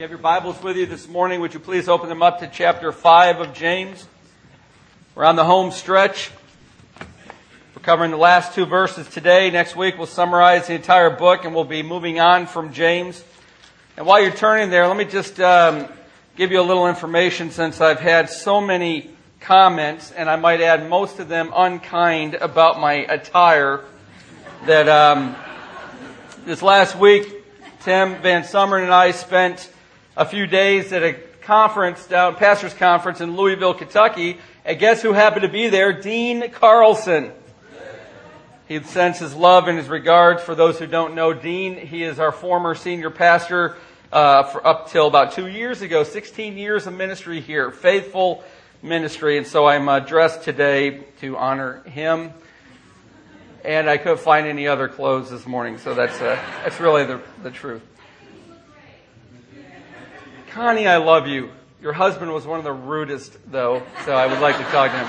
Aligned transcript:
you 0.00 0.04
have 0.04 0.10
your 0.10 0.18
Bibles 0.18 0.62
with 0.62 0.78
you 0.78 0.86
this 0.86 1.06
morning, 1.08 1.42
would 1.42 1.52
you 1.52 1.60
please 1.60 1.86
open 1.86 2.08
them 2.08 2.22
up 2.22 2.38
to 2.38 2.48
chapter 2.48 2.90
5 2.90 3.40
of 3.40 3.52
James? 3.52 4.08
We're 5.14 5.26
on 5.26 5.36
the 5.36 5.44
home 5.44 5.72
stretch. 5.72 6.30
We're 6.98 7.82
covering 7.82 8.10
the 8.10 8.16
last 8.16 8.54
two 8.54 8.64
verses 8.64 9.06
today. 9.06 9.50
Next 9.50 9.76
week 9.76 9.98
we'll 9.98 10.06
summarize 10.06 10.68
the 10.68 10.72
entire 10.72 11.10
book 11.10 11.44
and 11.44 11.54
we'll 11.54 11.64
be 11.64 11.82
moving 11.82 12.18
on 12.18 12.46
from 12.46 12.72
James. 12.72 13.22
And 13.98 14.06
while 14.06 14.22
you're 14.22 14.32
turning 14.32 14.70
there, 14.70 14.86
let 14.86 14.96
me 14.96 15.04
just 15.04 15.38
um, 15.38 15.86
give 16.34 16.50
you 16.50 16.62
a 16.62 16.64
little 16.64 16.88
information 16.88 17.50
since 17.50 17.82
I've 17.82 18.00
had 18.00 18.30
so 18.30 18.58
many 18.58 19.10
comments, 19.40 20.12
and 20.12 20.30
I 20.30 20.36
might 20.36 20.62
add 20.62 20.88
most 20.88 21.18
of 21.18 21.28
them 21.28 21.52
unkind 21.54 22.36
about 22.36 22.80
my 22.80 22.94
attire, 22.94 23.84
that 24.64 24.88
um, 24.88 25.36
this 26.46 26.62
last 26.62 26.96
week 26.96 27.44
Tim 27.80 28.22
Van 28.22 28.44
Summeren 28.44 28.84
and 28.84 28.94
I 28.94 29.10
spent 29.10 29.70
a 30.16 30.24
few 30.24 30.46
days 30.46 30.92
at 30.92 31.02
a 31.02 31.14
conference 31.42 32.06
down, 32.06 32.34
pastor's 32.36 32.74
conference 32.74 33.20
in 33.20 33.36
Louisville, 33.36 33.74
Kentucky. 33.74 34.38
And 34.64 34.78
guess 34.78 35.02
who 35.02 35.12
happened 35.12 35.42
to 35.42 35.48
be 35.48 35.68
there? 35.68 35.92
Dean 35.92 36.50
Carlson. 36.50 37.32
He 38.68 38.80
sends 38.82 39.18
his 39.18 39.34
love 39.34 39.66
and 39.66 39.76
his 39.76 39.88
regards 39.88 40.42
for 40.42 40.54
those 40.54 40.78
who 40.78 40.86
don't 40.86 41.14
know 41.14 41.32
Dean. 41.32 41.76
He 41.76 42.04
is 42.04 42.20
our 42.20 42.30
former 42.30 42.76
senior 42.76 43.10
pastor 43.10 43.76
uh, 44.12 44.44
for 44.44 44.64
up 44.64 44.90
till 44.90 45.08
about 45.08 45.32
two 45.32 45.48
years 45.48 45.82
ago. 45.82 46.04
16 46.04 46.56
years 46.56 46.86
of 46.86 46.94
ministry 46.94 47.40
here, 47.40 47.72
faithful 47.72 48.44
ministry, 48.82 49.38
and 49.38 49.46
so 49.46 49.66
I'm 49.66 49.88
uh, 49.88 50.00
dressed 50.00 50.42
today 50.42 51.00
to 51.20 51.36
honor 51.36 51.82
him. 51.82 52.32
And 53.64 53.90
I 53.90 53.96
couldn't 53.96 54.20
find 54.20 54.46
any 54.46 54.68
other 54.68 54.88
clothes 54.88 55.30
this 55.30 55.46
morning, 55.46 55.78
so 55.78 55.92
that's 55.92 56.20
uh, 56.20 56.40
that's 56.62 56.80
really 56.80 57.04
the 57.04 57.20
the 57.42 57.50
truth. 57.50 57.82
Connie, 60.50 60.88
I 60.88 60.96
love 60.96 61.28
you. 61.28 61.52
Your 61.80 61.92
husband 61.92 62.32
was 62.32 62.44
one 62.44 62.58
of 62.58 62.64
the 62.64 62.72
rudest, 62.72 63.38
though, 63.52 63.84
so 64.04 64.12
I 64.12 64.26
would 64.26 64.40
like 64.40 64.56
to 64.56 64.64
talk 64.64 64.90
to 64.90 64.98
him. 64.98 65.08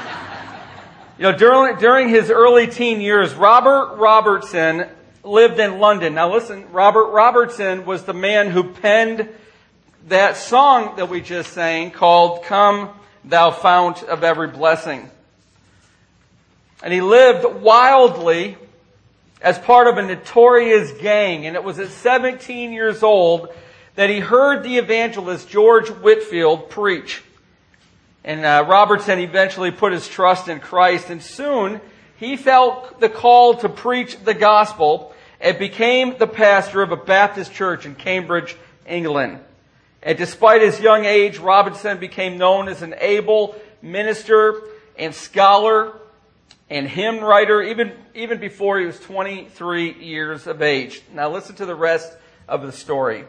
You 1.18 1.24
know, 1.24 1.36
during, 1.36 1.78
during 1.78 2.10
his 2.10 2.30
early 2.30 2.68
teen 2.68 3.02
years, 3.02 3.34
Robert 3.34 3.96
Robertson 3.96 4.86
lived 5.24 5.60
in 5.60 5.80
London. 5.80 6.14
Now 6.14 6.32
listen, 6.32 6.72
Robert 6.72 7.08
Robertson 7.08 7.88
was 7.88 8.04
the 8.04 8.14
man 8.14 8.52
who 8.52 8.66
penned 8.66 9.30
that 10.10 10.38
song 10.38 10.98
that 10.98 11.10
we 11.10 11.22
just 11.22 11.54
sang 11.54 11.90
called 11.90 12.44
Come 12.44 12.92
Thou 13.26 13.50
Fount 13.50 14.04
of 14.04 14.24
Every 14.24 14.48
Blessing. 14.48 15.10
And 16.84 16.94
he 16.94 17.02
lived 17.02 17.64
wildly 17.64 18.58
as 19.42 19.58
part 19.58 19.88
of 19.88 19.98
a 19.98 20.04
notorious 20.04 20.92
gang, 21.02 21.48
and 21.48 21.56
it 21.56 21.64
was 21.64 21.80
at 21.80 21.90
17 21.90 22.74
years 22.74 23.02
old 23.02 23.52
that 23.96 24.10
he 24.10 24.20
heard 24.20 24.64
the 24.64 24.78
evangelist 24.78 25.50
George 25.50 25.90
Whitefield 25.90 26.70
preach. 26.70 27.24
And 28.24 28.46
uh, 28.46 28.66
Robertson 28.68 29.20
eventually 29.20 29.72
put 29.72 29.94
his 29.94 30.08
trust 30.08 30.48
in 30.48 30.60
Christ, 30.60 31.10
and 31.10 31.22
soon 31.22 31.82
he 32.18 32.38
felt 32.38 33.00
the 33.00 33.10
call 33.10 33.56
to 33.56 33.70
preach 33.70 34.18
the 34.24 34.34
gospel 34.34 35.14
and 35.40 35.58
became 35.58 36.18
the 36.18 36.28
pastor 36.28 36.84
of 36.84 36.92
a 36.92 36.98
Baptist 36.98 37.52
church 37.52 37.86
in 37.86 37.96
Cambridge, 37.96 38.56
England. 38.86 39.40
And 40.04 40.18
despite 40.18 40.62
his 40.62 40.80
young 40.80 41.06
age, 41.06 41.40
Robertson 41.40 41.98
became 41.98 42.38
known 42.38 42.68
as 42.68 42.82
an 42.82 42.96
able 43.00 43.56
minister 43.82 44.62
and 44.98 45.14
scholar 45.16 45.94
and 46.70 46.88
hymn 46.88 47.20
writer 47.20 47.62
even, 47.62 47.92
even 48.14 48.40
before 48.40 48.80
he 48.80 48.86
was 48.86 49.00
23 49.00 49.94
years 49.94 50.48
of 50.48 50.62
age. 50.62 51.02
Now 51.14 51.30
listen 51.30 51.56
to 51.56 51.66
the 51.66 51.76
rest 51.76 52.16
of 52.48 52.62
the 52.62 52.72
story. 52.72 53.26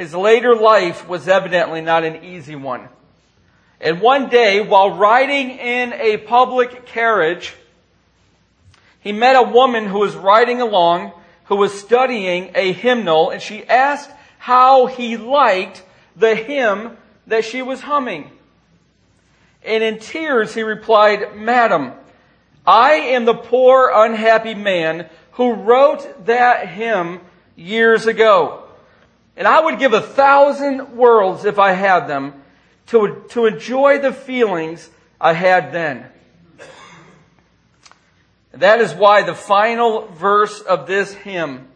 His 0.00 0.14
later 0.14 0.56
life 0.56 1.06
was 1.06 1.28
evidently 1.28 1.82
not 1.82 2.04
an 2.04 2.24
easy 2.24 2.56
one. 2.56 2.88
And 3.82 4.00
one 4.00 4.30
day, 4.30 4.62
while 4.62 4.96
riding 4.96 5.50
in 5.50 5.92
a 5.92 6.16
public 6.16 6.86
carriage, 6.86 7.52
he 9.00 9.12
met 9.12 9.36
a 9.36 9.42
woman 9.42 9.84
who 9.84 9.98
was 9.98 10.16
riding 10.16 10.62
along, 10.62 11.12
who 11.44 11.56
was 11.56 11.78
studying 11.78 12.50
a 12.54 12.72
hymnal, 12.72 13.28
and 13.28 13.42
she 13.42 13.62
asked 13.66 14.10
how 14.38 14.86
he 14.86 15.18
liked 15.18 15.84
the 16.16 16.34
hymn 16.34 16.96
that 17.26 17.44
she 17.44 17.60
was 17.60 17.82
humming. 17.82 18.30
And 19.62 19.84
in 19.84 19.98
tears 19.98 20.54
he 20.54 20.62
replied, 20.62 21.36
Madam, 21.36 21.92
I 22.66 22.92
am 22.92 23.26
the 23.26 23.34
poor 23.34 23.92
unhappy 23.94 24.54
man 24.54 25.10
who 25.32 25.52
wrote 25.52 26.24
that 26.24 26.68
hymn 26.70 27.20
years 27.54 28.06
ago. 28.06 28.59
And 29.36 29.46
I 29.48 29.60
would 29.64 29.78
give 29.78 29.92
a 29.92 30.00
thousand 30.00 30.96
worlds 30.96 31.44
if 31.44 31.58
I 31.58 31.72
had 31.72 32.06
them 32.06 32.42
to, 32.88 33.24
to 33.30 33.46
enjoy 33.46 33.98
the 33.98 34.12
feelings 34.12 34.88
I 35.20 35.32
had 35.32 35.72
then. 35.72 36.06
That 38.52 38.80
is 38.80 38.92
why 38.92 39.22
the 39.22 39.34
final 39.34 40.08
verse 40.08 40.60
of 40.60 40.86
this 40.86 41.12
hymn 41.12 41.68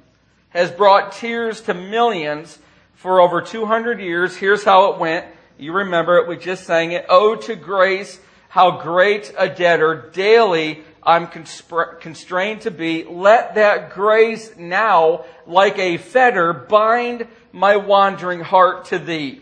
has 0.51 0.71
brought 0.71 1.13
tears 1.13 1.61
to 1.63 1.75
millions 1.75 2.59
for 2.95 3.21
over 3.21 3.41
200 3.41 4.01
years. 4.01 4.37
Here's 4.37 4.65
how 4.65 4.93
it 4.93 4.99
went. 4.99 5.27
You 5.57 5.73
remember 5.73 6.19
it. 6.19 6.27
We 6.27 6.37
just 6.37 6.65
sang 6.65 6.93
it. 6.93 7.07
Oh, 7.09 7.37
to 7.37 7.55
grace, 7.55 8.19
how 8.49 8.83
great 8.83 9.33
a 9.39 9.49
debtor 9.49 10.11
daily 10.13 10.83
I'm 11.03 11.29
constrained 11.29 12.63
to 12.63 12.71
be. 12.71 13.05
Let 13.05 13.55
that 13.57 13.93
grace 13.93 14.57
now, 14.57 15.27
like 15.47 15.79
a 15.79 15.99
fetter, 15.99 16.53
bind 16.53 17.29
my 17.55 17.77
wandering 17.77 18.41
heart 18.41 18.87
to 18.87 18.99
thee. 18.99 19.41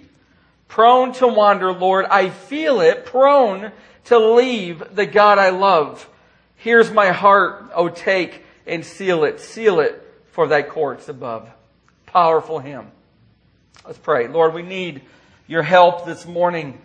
Prone 0.69 1.12
to 1.15 1.27
wander, 1.27 1.73
Lord, 1.73 2.05
I 2.05 2.28
feel 2.28 2.83
it, 2.83 3.06
prone 3.06 3.73
to 4.05 4.19
leave 4.19 4.95
the 4.95 5.06
God 5.06 5.39
I 5.39 5.49
love. 5.49 6.06
Here's 6.56 6.91
my 6.91 7.09
heart, 7.09 7.71
O 7.75 7.89
take 7.89 8.45
and 8.67 8.84
seal 8.84 9.25
it, 9.25 9.41
seal 9.41 9.81
it 9.81 10.01
for 10.33 10.47
thy 10.47 10.62
courts 10.62 11.09
above. 11.09 11.49
Powerful 12.05 12.59
hymn. 12.59 12.89
Let's 13.87 13.99
pray. 13.99 14.28
Lord, 14.28 14.53
we 14.53 14.62
need 14.62 15.01
your 15.47 15.62
help 15.62 16.05
this 16.05 16.27
morning 16.27 16.78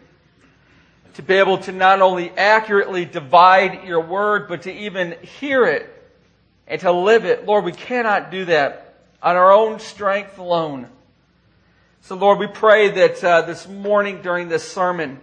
to 1.15 1.21
be 1.21 1.33
able 1.35 1.57
to 1.57 1.73
not 1.73 2.01
only 2.01 2.29
accurately 2.31 3.03
divide 3.03 3.83
your 3.85 4.01
word, 4.01 4.47
but 4.47 4.61
to 4.61 4.73
even 4.73 5.11
hear 5.21 5.65
it 5.65 5.93
and 6.67 6.79
to 6.81 6.91
live 6.93 7.25
it. 7.25 7.45
Lord, 7.45 7.65
we 7.65 7.73
cannot 7.73 8.31
do 8.31 8.45
that 8.45 8.95
on 9.21 9.35
our 9.35 9.51
own 9.51 9.79
strength 9.79 10.39
alone. 10.39 10.87
So, 12.07 12.15
Lord, 12.15 12.39
we 12.39 12.47
pray 12.47 12.89
that 12.89 13.21
uh, 13.21 13.41
this 13.41 13.67
morning 13.67 14.21
during 14.21 14.47
this 14.47 14.65
sermon, 14.65 15.19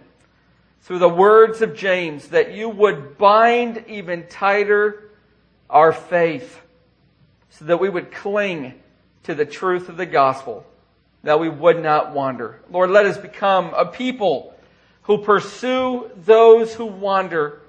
through 0.83 0.99
the 0.99 1.09
words 1.09 1.63
of 1.63 1.75
James, 1.75 2.27
that 2.27 2.53
you 2.53 2.69
would 2.69 3.17
bind 3.17 3.85
even 3.87 4.27
tighter 4.27 5.09
our 5.67 5.91
faith 5.91 6.61
so 7.49 7.65
that 7.65 7.77
we 7.77 7.89
would 7.89 8.11
cling 8.11 8.75
to 9.23 9.33
the 9.33 9.47
truth 9.47 9.89
of 9.89 9.97
the 9.97 10.05
gospel, 10.05 10.63
that 11.23 11.39
we 11.39 11.49
would 11.49 11.81
not 11.81 12.13
wander. 12.13 12.61
Lord, 12.69 12.91
let 12.91 13.07
us 13.07 13.17
become 13.17 13.73
a 13.73 13.87
people 13.87 14.53
who 15.01 15.17
pursue 15.17 16.11
those 16.15 16.75
who 16.75 16.85
wander 16.85 17.63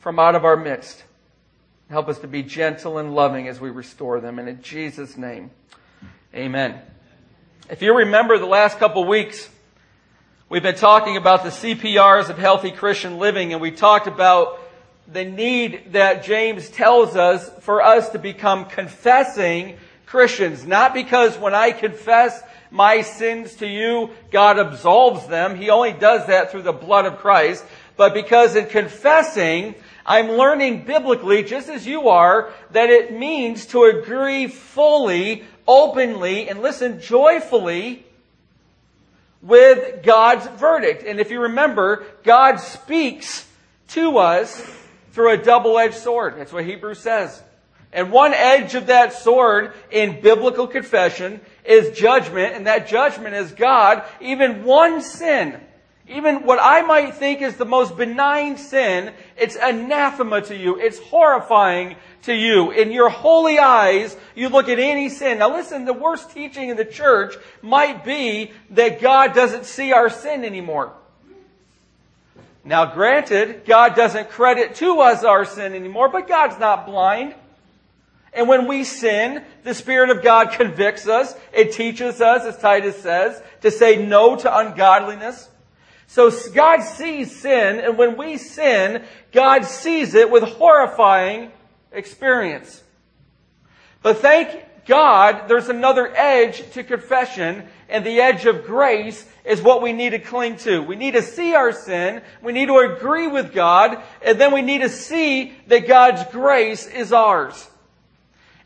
from 0.00 0.18
out 0.18 0.34
of 0.34 0.44
our 0.44 0.56
midst. 0.56 1.04
Help 1.88 2.08
us 2.08 2.18
to 2.18 2.26
be 2.26 2.42
gentle 2.42 2.98
and 2.98 3.14
loving 3.14 3.46
as 3.46 3.60
we 3.60 3.70
restore 3.70 4.18
them. 4.18 4.40
And 4.40 4.48
in 4.48 4.60
Jesus' 4.60 5.16
name, 5.16 5.52
amen. 6.34 6.82
If 7.68 7.82
you 7.82 7.96
remember 7.96 8.38
the 8.38 8.46
last 8.46 8.78
couple 8.78 9.04
weeks, 9.06 9.50
we've 10.48 10.62
been 10.62 10.76
talking 10.76 11.16
about 11.16 11.42
the 11.42 11.50
CPRs 11.50 12.30
of 12.30 12.38
healthy 12.38 12.70
Christian 12.70 13.18
living, 13.18 13.52
and 13.52 13.60
we 13.60 13.72
talked 13.72 14.06
about 14.06 14.60
the 15.12 15.24
need 15.24 15.92
that 15.92 16.22
James 16.22 16.68
tells 16.68 17.16
us 17.16 17.50
for 17.60 17.82
us 17.82 18.10
to 18.10 18.20
become 18.20 18.66
confessing 18.66 19.78
Christians. 20.06 20.64
Not 20.64 20.94
because 20.94 21.36
when 21.38 21.54
I 21.54 21.72
confess 21.72 22.40
my 22.70 23.02
sins 23.02 23.54
to 23.56 23.66
you, 23.66 24.10
God 24.30 24.58
absolves 24.60 25.26
them. 25.26 25.56
He 25.56 25.70
only 25.70 25.92
does 25.92 26.28
that 26.28 26.52
through 26.52 26.62
the 26.62 26.72
blood 26.72 27.04
of 27.04 27.18
Christ. 27.18 27.64
But 27.96 28.14
because 28.14 28.54
in 28.54 28.66
confessing, 28.66 29.74
I'm 30.04 30.30
learning 30.30 30.84
biblically, 30.84 31.42
just 31.42 31.68
as 31.68 31.84
you 31.84 32.10
are, 32.10 32.52
that 32.70 32.90
it 32.90 33.12
means 33.12 33.66
to 33.66 33.84
agree 33.84 34.46
fully 34.46 35.44
openly 35.66 36.48
and 36.48 36.62
listen 36.62 37.00
joyfully 37.00 38.04
with 39.42 40.02
God's 40.02 40.46
verdict. 40.58 41.04
And 41.06 41.20
if 41.20 41.30
you 41.30 41.42
remember, 41.42 42.04
God 42.24 42.56
speaks 42.56 43.46
to 43.88 44.18
us 44.18 44.60
through 45.12 45.32
a 45.32 45.36
double-edged 45.36 45.94
sword. 45.94 46.34
That's 46.36 46.52
what 46.52 46.64
Hebrews 46.64 46.98
says. 46.98 47.42
And 47.92 48.10
one 48.12 48.34
edge 48.34 48.74
of 48.74 48.88
that 48.88 49.12
sword 49.12 49.72
in 49.90 50.20
biblical 50.20 50.66
confession 50.66 51.40
is 51.64 51.96
judgment, 51.96 52.54
and 52.54 52.66
that 52.66 52.88
judgment 52.88 53.34
is 53.34 53.52
God, 53.52 54.04
even 54.20 54.64
one 54.64 55.00
sin, 55.00 55.58
Even 56.08 56.44
what 56.44 56.60
I 56.62 56.82
might 56.82 57.14
think 57.14 57.42
is 57.42 57.56
the 57.56 57.64
most 57.64 57.96
benign 57.96 58.58
sin, 58.58 59.12
it's 59.36 59.56
anathema 59.56 60.40
to 60.42 60.56
you. 60.56 60.78
It's 60.78 61.00
horrifying 61.00 61.96
to 62.22 62.32
you. 62.32 62.70
In 62.70 62.92
your 62.92 63.08
holy 63.08 63.58
eyes, 63.58 64.16
you 64.36 64.48
look 64.48 64.68
at 64.68 64.78
any 64.78 65.08
sin. 65.08 65.38
Now 65.38 65.52
listen, 65.56 65.84
the 65.84 65.92
worst 65.92 66.30
teaching 66.30 66.68
in 66.68 66.76
the 66.76 66.84
church 66.84 67.34
might 67.60 68.04
be 68.04 68.52
that 68.70 69.00
God 69.00 69.34
doesn't 69.34 69.66
see 69.66 69.92
our 69.92 70.08
sin 70.08 70.44
anymore. 70.44 70.92
Now 72.64 72.86
granted, 72.86 73.64
God 73.66 73.96
doesn't 73.96 74.30
credit 74.30 74.76
to 74.76 75.00
us 75.00 75.24
our 75.24 75.44
sin 75.44 75.72
anymore, 75.72 76.08
but 76.08 76.28
God's 76.28 76.58
not 76.60 76.86
blind. 76.86 77.34
And 78.32 78.48
when 78.48 78.68
we 78.68 78.84
sin, 78.84 79.42
the 79.64 79.74
Spirit 79.74 80.10
of 80.10 80.22
God 80.22 80.52
convicts 80.52 81.08
us. 81.08 81.34
It 81.52 81.72
teaches 81.72 82.20
us, 82.20 82.44
as 82.44 82.58
Titus 82.58 82.96
says, 82.96 83.42
to 83.62 83.72
say 83.72 84.04
no 84.04 84.36
to 84.36 84.56
ungodliness. 84.56 85.48
So 86.06 86.30
God 86.52 86.82
sees 86.82 87.34
sin, 87.34 87.80
and 87.80 87.98
when 87.98 88.16
we 88.16 88.38
sin, 88.38 89.04
God 89.32 89.64
sees 89.64 90.14
it 90.14 90.30
with 90.30 90.44
horrifying 90.44 91.50
experience. 91.92 92.82
But 94.02 94.18
thank 94.18 94.64
God, 94.86 95.48
there's 95.48 95.68
another 95.68 96.14
edge 96.14 96.70
to 96.72 96.84
confession, 96.84 97.64
and 97.88 98.06
the 98.06 98.20
edge 98.20 98.46
of 98.46 98.64
grace 98.66 99.26
is 99.44 99.60
what 99.60 99.82
we 99.82 99.92
need 99.92 100.10
to 100.10 100.18
cling 100.18 100.56
to. 100.58 100.80
We 100.80 100.96
need 100.96 101.14
to 101.14 101.22
see 101.22 101.54
our 101.54 101.72
sin, 101.72 102.22
we 102.40 102.52
need 102.52 102.66
to 102.66 102.78
agree 102.78 103.26
with 103.26 103.52
God, 103.52 104.00
and 104.22 104.40
then 104.40 104.52
we 104.52 104.62
need 104.62 104.82
to 104.82 104.88
see 104.88 105.54
that 105.66 105.88
God's 105.88 106.24
grace 106.30 106.86
is 106.86 107.12
ours. 107.12 107.68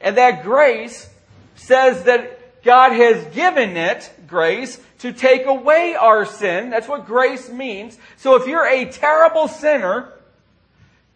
And 0.00 0.16
that 0.18 0.42
grace 0.42 1.08
says 1.56 2.04
that 2.04 2.62
God 2.62 2.92
has 2.92 3.24
given 3.34 3.76
it, 3.76 4.10
grace, 4.30 4.80
to 5.00 5.12
take 5.12 5.44
away 5.44 5.94
our 5.94 6.24
sin. 6.24 6.70
That's 6.70 6.88
what 6.88 7.04
grace 7.04 7.50
means. 7.50 7.98
So 8.16 8.36
if 8.36 8.46
you're 8.46 8.66
a 8.66 8.86
terrible 8.86 9.48
sinner, 9.48 10.12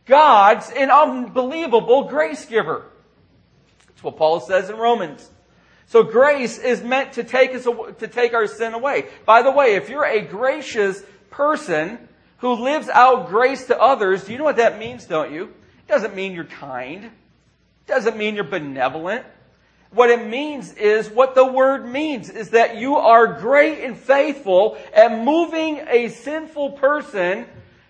God's 0.04 0.70
an 0.70 0.90
unbelievable 0.90 2.08
grace 2.08 2.44
giver. 2.44 2.84
That's 3.86 4.02
what 4.02 4.18
Paul 4.18 4.40
says 4.40 4.68
in 4.68 4.76
Romans. 4.76 5.30
So 5.86 6.02
grace 6.02 6.58
is 6.58 6.82
meant 6.82 7.14
to 7.14 7.24
take 7.24 7.54
us, 7.54 7.64
to 7.64 8.08
take 8.08 8.34
our 8.34 8.46
sin 8.46 8.74
away. 8.74 9.06
By 9.24 9.42
the 9.42 9.50
way, 9.50 9.76
if 9.76 9.88
you're 9.88 10.04
a 10.04 10.20
gracious 10.20 11.02
person 11.30 12.08
who 12.38 12.52
lives 12.54 12.88
out 12.88 13.28
grace 13.28 13.66
to 13.68 13.80
others, 13.80 14.24
do 14.24 14.32
you 14.32 14.38
know 14.38 14.44
what 14.44 14.56
that 14.56 14.78
means, 14.78 15.04
don't 15.04 15.32
you? 15.32 15.44
It 15.44 15.88
doesn't 15.88 16.14
mean 16.14 16.32
you're 16.32 16.44
kind. 16.44 17.04
It 17.04 17.12
doesn't 17.86 18.16
mean 18.16 18.34
you're 18.34 18.44
benevolent. 18.44 19.24
What 19.94 20.10
it 20.10 20.26
means 20.26 20.72
is 20.74 21.08
what 21.08 21.36
the 21.36 21.46
word 21.46 21.86
means 21.86 22.28
is 22.28 22.50
that 22.50 22.76
you 22.76 22.96
are 22.96 23.38
great 23.38 23.84
and 23.84 23.96
faithful 23.96 24.76
at 24.92 25.16
moving 25.16 25.82
a 25.88 26.08
sinful 26.08 26.72
person 26.72 27.46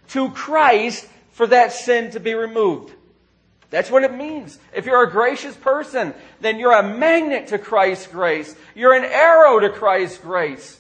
to 0.09 0.29
Christ 0.31 1.09
for 1.33 1.47
that 1.47 1.73
sin 1.73 2.11
to 2.11 2.21
be 2.21 2.35
removed. 2.35 2.93
That's 3.71 3.91
what 3.91 4.05
it 4.05 4.15
means. 4.15 4.59
If 4.75 4.85
you're 4.85 5.03
a 5.03 5.11
gracious 5.11 5.57
person, 5.57 6.13
then 6.43 6.59
you're 6.59 6.79
a 6.79 6.83
magnet 6.83 7.49
to 7.49 7.59
Christ's 7.59 8.07
grace. 8.07 8.55
You're 8.75 8.95
an 8.95 9.05
arrow 9.05 9.59
to 9.61 9.71
Christ's 9.71 10.19
grace. 10.19 10.79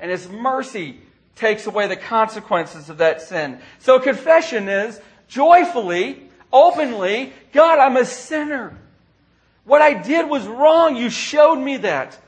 And 0.00 0.10
His 0.10 0.28
mercy 0.28 1.00
takes 1.36 1.66
away 1.66 1.86
the 1.86 1.96
consequences 1.96 2.90
of 2.90 2.98
that 2.98 3.22
sin. 3.22 3.60
So 3.78 4.00
confession 4.00 4.68
is 4.68 5.00
joyfully, 5.28 6.28
openly, 6.52 7.32
God, 7.52 7.78
I'm 7.78 7.96
a 7.96 8.04
sinner. 8.04 8.76
What 9.64 9.82
I 9.82 9.94
did 9.94 10.28
was 10.28 10.46
wrong. 10.46 10.96
You 10.96 11.10
showed 11.10 11.56
me 11.56 11.78
that. 11.78 12.18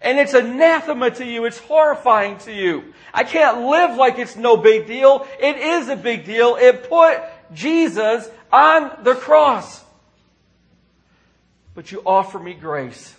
And 0.00 0.18
it's 0.18 0.34
anathema 0.34 1.12
to 1.12 1.24
you. 1.24 1.46
It's 1.46 1.58
horrifying 1.58 2.38
to 2.38 2.52
you. 2.52 2.92
I 3.12 3.24
can't 3.24 3.62
live 3.62 3.96
like 3.96 4.18
it's 4.18 4.36
no 4.36 4.56
big 4.56 4.86
deal. 4.86 5.26
It 5.40 5.56
is 5.56 5.88
a 5.88 5.96
big 5.96 6.26
deal. 6.26 6.56
It 6.56 6.88
put 6.88 7.20
Jesus 7.54 8.28
on 8.52 9.04
the 9.04 9.14
cross. 9.14 9.82
But 11.74 11.90
you 11.90 12.02
offer 12.04 12.38
me 12.38 12.54
grace. 12.54 13.14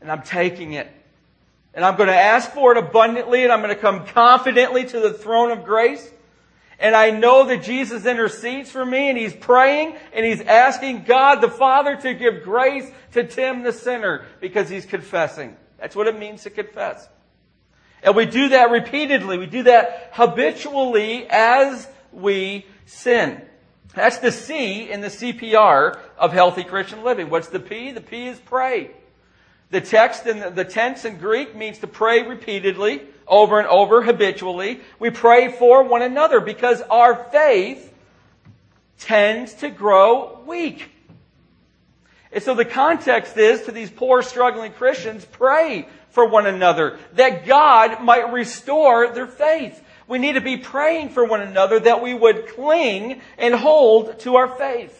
And 0.00 0.10
I'm 0.10 0.22
taking 0.22 0.74
it. 0.74 0.88
And 1.74 1.84
I'm 1.84 1.96
going 1.96 2.08
to 2.08 2.16
ask 2.16 2.52
for 2.52 2.72
it 2.72 2.78
abundantly 2.78 3.44
and 3.44 3.52
I'm 3.52 3.60
going 3.60 3.74
to 3.74 3.80
come 3.80 4.06
confidently 4.06 4.84
to 4.84 5.00
the 5.00 5.12
throne 5.12 5.50
of 5.50 5.64
grace. 5.64 6.08
And 6.80 6.96
I 6.96 7.10
know 7.10 7.46
that 7.46 7.62
Jesus 7.62 8.06
intercedes 8.06 8.70
for 8.70 8.84
me 8.84 9.10
and 9.10 9.18
he's 9.18 9.34
praying 9.34 9.96
and 10.14 10.24
he's 10.24 10.40
asking 10.40 11.02
God 11.02 11.42
the 11.42 11.50
Father 11.50 11.96
to 11.96 12.14
give 12.14 12.42
grace 12.42 12.90
to 13.12 13.22
Tim 13.22 13.62
the 13.62 13.72
sinner 13.72 14.24
because 14.40 14.70
he's 14.70 14.86
confessing. 14.86 15.56
That's 15.78 15.94
what 15.94 16.06
it 16.06 16.18
means 16.18 16.44
to 16.44 16.50
confess. 16.50 17.06
And 18.02 18.16
we 18.16 18.24
do 18.24 18.48
that 18.48 18.70
repeatedly. 18.70 19.36
We 19.36 19.46
do 19.46 19.64
that 19.64 20.10
habitually 20.14 21.26
as 21.28 21.86
we 22.12 22.64
sin. 22.86 23.42
That's 23.94 24.18
the 24.18 24.32
C 24.32 24.90
in 24.90 25.02
the 25.02 25.08
CPR 25.08 25.98
of 26.16 26.32
healthy 26.32 26.64
Christian 26.64 27.04
living. 27.04 27.28
What's 27.28 27.48
the 27.48 27.60
P? 27.60 27.92
The 27.92 28.00
P 28.00 28.26
is 28.26 28.38
pray. 28.38 28.92
The 29.70 29.82
text 29.82 30.26
and 30.26 30.56
the 30.56 30.64
tense 30.64 31.04
in 31.04 31.18
Greek 31.18 31.54
means 31.54 31.78
to 31.78 31.86
pray 31.86 32.26
repeatedly, 32.26 33.02
over 33.30 33.58
and 33.58 33.68
over, 33.68 34.02
habitually. 34.02 34.80
We 34.98 35.10
pray 35.10 35.50
for 35.50 35.82
one 35.84 36.02
another 36.02 36.40
because 36.40 36.82
our 36.82 37.14
faith 37.14 37.94
tends 38.98 39.54
to 39.54 39.70
grow 39.70 40.40
weak. 40.46 40.90
And 42.32 42.42
so 42.42 42.54
the 42.54 42.64
context 42.64 43.36
is 43.36 43.62
to 43.62 43.72
these 43.72 43.90
poor, 43.90 44.22
struggling 44.22 44.72
Christians, 44.72 45.24
pray 45.24 45.88
for 46.10 46.28
one 46.28 46.46
another 46.46 46.98
that 47.14 47.46
God 47.46 48.02
might 48.02 48.32
restore 48.32 49.12
their 49.12 49.26
faith. 49.26 49.82
We 50.06 50.18
need 50.18 50.32
to 50.32 50.40
be 50.40 50.56
praying 50.56 51.10
for 51.10 51.24
one 51.24 51.40
another 51.40 51.78
that 51.80 52.02
we 52.02 52.14
would 52.14 52.48
cling 52.48 53.20
and 53.38 53.54
hold 53.54 54.18
to 54.20 54.36
our 54.36 54.48
faith. 54.48 54.99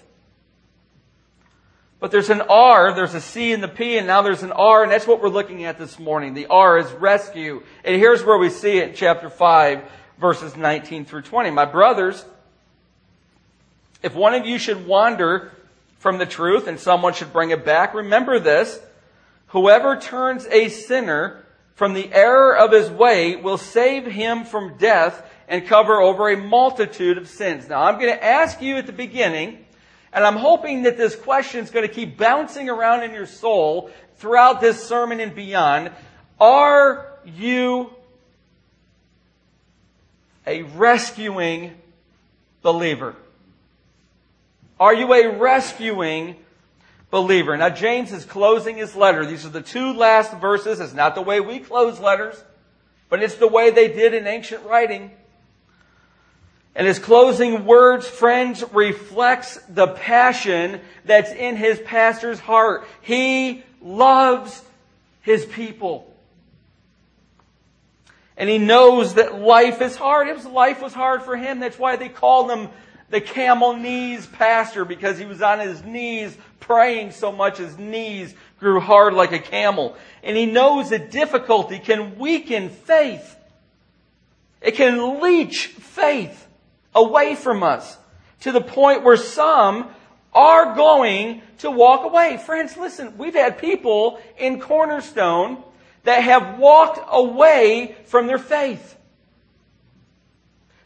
But 2.00 2.10
there's 2.10 2.30
an 2.30 2.40
R, 2.40 2.94
there's 2.94 3.14
a 3.14 3.20
C 3.20 3.52
in 3.52 3.60
the 3.60 3.68
P, 3.68 3.98
and 3.98 4.06
now 4.06 4.22
there's 4.22 4.42
an 4.42 4.52
R, 4.52 4.82
and 4.82 4.90
that's 4.90 5.06
what 5.06 5.22
we're 5.22 5.28
looking 5.28 5.64
at 5.64 5.78
this 5.78 5.98
morning. 5.98 6.32
The 6.32 6.46
R 6.46 6.78
is 6.78 6.90
rescue. 6.92 7.62
And 7.84 7.96
here's 7.96 8.24
where 8.24 8.38
we 8.38 8.48
see 8.48 8.78
it 8.78 8.88
in 8.88 8.94
chapter 8.94 9.28
5, 9.28 9.82
verses 10.18 10.56
19 10.56 11.04
through 11.04 11.22
20. 11.22 11.50
My 11.50 11.66
brothers, 11.66 12.24
if 14.02 14.14
one 14.14 14.32
of 14.32 14.46
you 14.46 14.58
should 14.58 14.86
wander 14.86 15.52
from 15.98 16.16
the 16.16 16.24
truth 16.24 16.66
and 16.66 16.80
someone 16.80 17.12
should 17.12 17.34
bring 17.34 17.50
it 17.50 17.66
back, 17.66 17.92
remember 17.92 18.38
this. 18.38 18.80
Whoever 19.48 19.96
turns 19.96 20.46
a 20.46 20.70
sinner 20.70 21.44
from 21.74 21.92
the 21.92 22.10
error 22.12 22.56
of 22.56 22.72
his 22.72 22.88
way 22.88 23.36
will 23.36 23.58
save 23.58 24.06
him 24.06 24.44
from 24.44 24.78
death 24.78 25.28
and 25.48 25.66
cover 25.66 26.00
over 26.00 26.30
a 26.30 26.36
multitude 26.36 27.18
of 27.18 27.28
sins. 27.28 27.68
Now 27.68 27.82
I'm 27.82 27.98
going 27.98 28.12
to 28.12 28.24
ask 28.24 28.62
you 28.62 28.76
at 28.76 28.86
the 28.86 28.92
beginning, 28.92 29.66
and 30.12 30.24
I'm 30.24 30.36
hoping 30.36 30.82
that 30.82 30.96
this 30.96 31.14
question 31.14 31.62
is 31.62 31.70
going 31.70 31.86
to 31.86 31.92
keep 31.92 32.16
bouncing 32.16 32.68
around 32.68 33.04
in 33.04 33.12
your 33.12 33.26
soul 33.26 33.90
throughout 34.16 34.60
this 34.60 34.82
sermon 34.82 35.20
and 35.20 35.34
beyond. 35.34 35.90
Are 36.40 37.06
you 37.24 37.90
a 40.46 40.62
rescuing 40.62 41.72
believer? 42.62 43.14
Are 44.80 44.94
you 44.94 45.12
a 45.12 45.36
rescuing 45.36 46.36
believer? 47.10 47.56
Now, 47.56 47.68
James 47.68 48.12
is 48.12 48.24
closing 48.24 48.78
his 48.78 48.96
letter. 48.96 49.24
These 49.24 49.46
are 49.46 49.50
the 49.50 49.62
two 49.62 49.92
last 49.92 50.32
verses. 50.38 50.80
It's 50.80 50.94
not 50.94 51.14
the 51.14 51.22
way 51.22 51.40
we 51.40 51.60
close 51.60 52.00
letters, 52.00 52.42
but 53.08 53.22
it's 53.22 53.36
the 53.36 53.48
way 53.48 53.70
they 53.70 53.88
did 53.88 54.14
in 54.14 54.26
ancient 54.26 54.64
writing. 54.64 55.12
And 56.74 56.86
his 56.86 56.98
closing 56.98 57.64
words, 57.64 58.06
friends, 58.06 58.62
reflects 58.72 59.56
the 59.68 59.88
passion 59.88 60.80
that's 61.04 61.32
in 61.32 61.56
his 61.56 61.80
pastor's 61.80 62.38
heart. 62.38 62.86
He 63.00 63.64
loves 63.82 64.62
his 65.22 65.44
people. 65.44 66.06
And 68.36 68.48
he 68.48 68.58
knows 68.58 69.14
that 69.14 69.38
life 69.38 69.82
is 69.82 69.96
hard. 69.96 70.28
Was, 70.34 70.46
life 70.46 70.80
was 70.80 70.94
hard 70.94 71.22
for 71.22 71.36
him. 71.36 71.60
That's 71.60 71.78
why 71.78 71.96
they 71.96 72.08
called 72.08 72.50
him 72.50 72.68
the 73.10 73.20
camel 73.20 73.76
knees 73.76 74.24
pastor 74.26 74.84
because 74.84 75.18
he 75.18 75.26
was 75.26 75.42
on 75.42 75.58
his 75.58 75.82
knees 75.82 76.36
praying 76.60 77.10
so 77.10 77.32
much 77.32 77.58
his 77.58 77.76
knees 77.76 78.32
grew 78.60 78.78
hard 78.78 79.12
like 79.14 79.32
a 79.32 79.40
camel. 79.40 79.96
And 80.22 80.36
he 80.36 80.46
knows 80.46 80.90
that 80.90 81.10
difficulty 81.10 81.80
can 81.80 82.16
weaken 82.18 82.68
faith. 82.70 83.36
It 84.60 84.76
can 84.76 85.20
leech 85.20 85.66
faith 85.66 86.46
away 86.94 87.34
from 87.34 87.62
us 87.62 87.96
to 88.40 88.52
the 88.52 88.60
point 88.60 89.02
where 89.02 89.16
some 89.16 89.88
are 90.32 90.74
going 90.74 91.42
to 91.58 91.70
walk 91.70 92.04
away. 92.04 92.38
Friends, 92.44 92.76
listen, 92.76 93.16
we've 93.18 93.34
had 93.34 93.58
people 93.58 94.20
in 94.38 94.60
Cornerstone 94.60 95.62
that 96.04 96.22
have 96.22 96.58
walked 96.58 97.00
away 97.10 97.96
from 98.06 98.26
their 98.26 98.38
faith. 98.38 98.96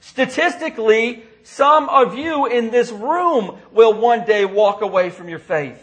Statistically, 0.00 1.22
some 1.44 1.88
of 1.88 2.16
you 2.16 2.46
in 2.46 2.70
this 2.70 2.90
room 2.90 3.58
will 3.72 3.94
one 3.94 4.24
day 4.24 4.44
walk 4.44 4.80
away 4.80 5.10
from 5.10 5.28
your 5.28 5.38
faith. 5.38 5.80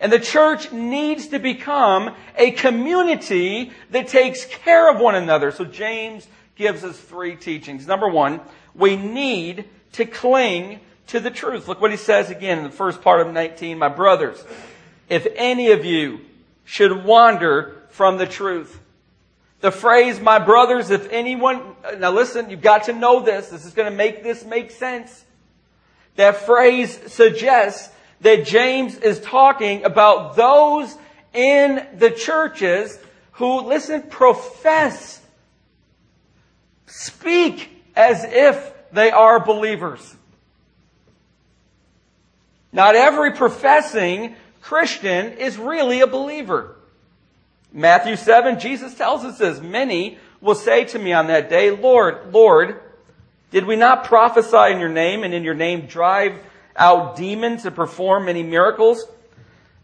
And 0.00 0.12
the 0.12 0.18
church 0.18 0.72
needs 0.72 1.28
to 1.28 1.38
become 1.38 2.14
a 2.36 2.50
community 2.52 3.70
that 3.90 4.08
takes 4.08 4.44
care 4.44 4.90
of 4.90 5.00
one 5.00 5.14
another. 5.14 5.52
So 5.52 5.64
James 5.64 6.26
gives 6.56 6.84
us 6.84 6.98
three 6.98 7.36
teachings. 7.36 7.86
Number 7.86 8.08
one, 8.08 8.40
we 8.74 8.96
need 8.96 9.66
to 9.92 10.04
cling 10.04 10.80
to 11.08 11.20
the 11.20 11.30
truth. 11.30 11.68
Look 11.68 11.80
what 11.80 11.90
he 11.90 11.96
says 11.96 12.30
again 12.30 12.58
in 12.58 12.64
the 12.64 12.70
first 12.70 13.02
part 13.02 13.26
of 13.26 13.32
19. 13.32 13.78
My 13.78 13.88
brothers, 13.88 14.42
if 15.08 15.26
any 15.36 15.72
of 15.72 15.84
you 15.84 16.20
should 16.64 17.04
wander 17.04 17.82
from 17.90 18.18
the 18.18 18.26
truth. 18.26 18.80
The 19.60 19.70
phrase, 19.70 20.20
my 20.20 20.38
brothers, 20.38 20.90
if 20.90 21.08
anyone, 21.10 21.76
now 21.98 22.10
listen, 22.10 22.50
you've 22.50 22.62
got 22.62 22.84
to 22.84 22.92
know 22.92 23.20
this. 23.20 23.48
This 23.48 23.64
is 23.64 23.74
going 23.74 23.90
to 23.90 23.96
make 23.96 24.22
this 24.22 24.44
make 24.44 24.70
sense. 24.70 25.24
That 26.16 26.36
phrase 26.36 26.98
suggests 27.12 27.94
that 28.22 28.46
James 28.46 28.96
is 28.96 29.20
talking 29.20 29.84
about 29.84 30.36
those 30.36 30.96
in 31.32 31.86
the 31.94 32.10
churches 32.10 32.98
who, 33.32 33.62
listen, 33.62 34.02
profess, 34.02 35.21
speak 36.86 37.70
as 37.94 38.24
if 38.24 38.72
they 38.92 39.10
are 39.10 39.44
believers. 39.44 40.16
Not 42.72 42.94
every 42.94 43.32
professing 43.32 44.34
Christian 44.60 45.32
is 45.32 45.58
really 45.58 46.00
a 46.00 46.06
believer. 46.06 46.76
Matthew 47.72 48.16
7, 48.16 48.58
Jesus 48.58 48.94
tells 48.94 49.24
us 49.24 49.38
this, 49.38 49.60
many 49.60 50.18
will 50.40 50.54
say 50.54 50.84
to 50.84 50.98
me 50.98 51.12
on 51.12 51.28
that 51.28 51.48
day, 51.48 51.70
Lord, 51.70 52.32
Lord, 52.32 52.80
did 53.50 53.66
we 53.66 53.76
not 53.76 54.04
prophesy 54.04 54.72
in 54.72 54.80
your 54.80 54.88
name 54.88 55.24
and 55.24 55.34
in 55.34 55.44
your 55.44 55.54
name 55.54 55.86
drive 55.86 56.38
out 56.76 57.16
demons 57.16 57.64
and 57.66 57.76
perform 57.76 58.26
many 58.26 58.42
miracles? 58.42 59.06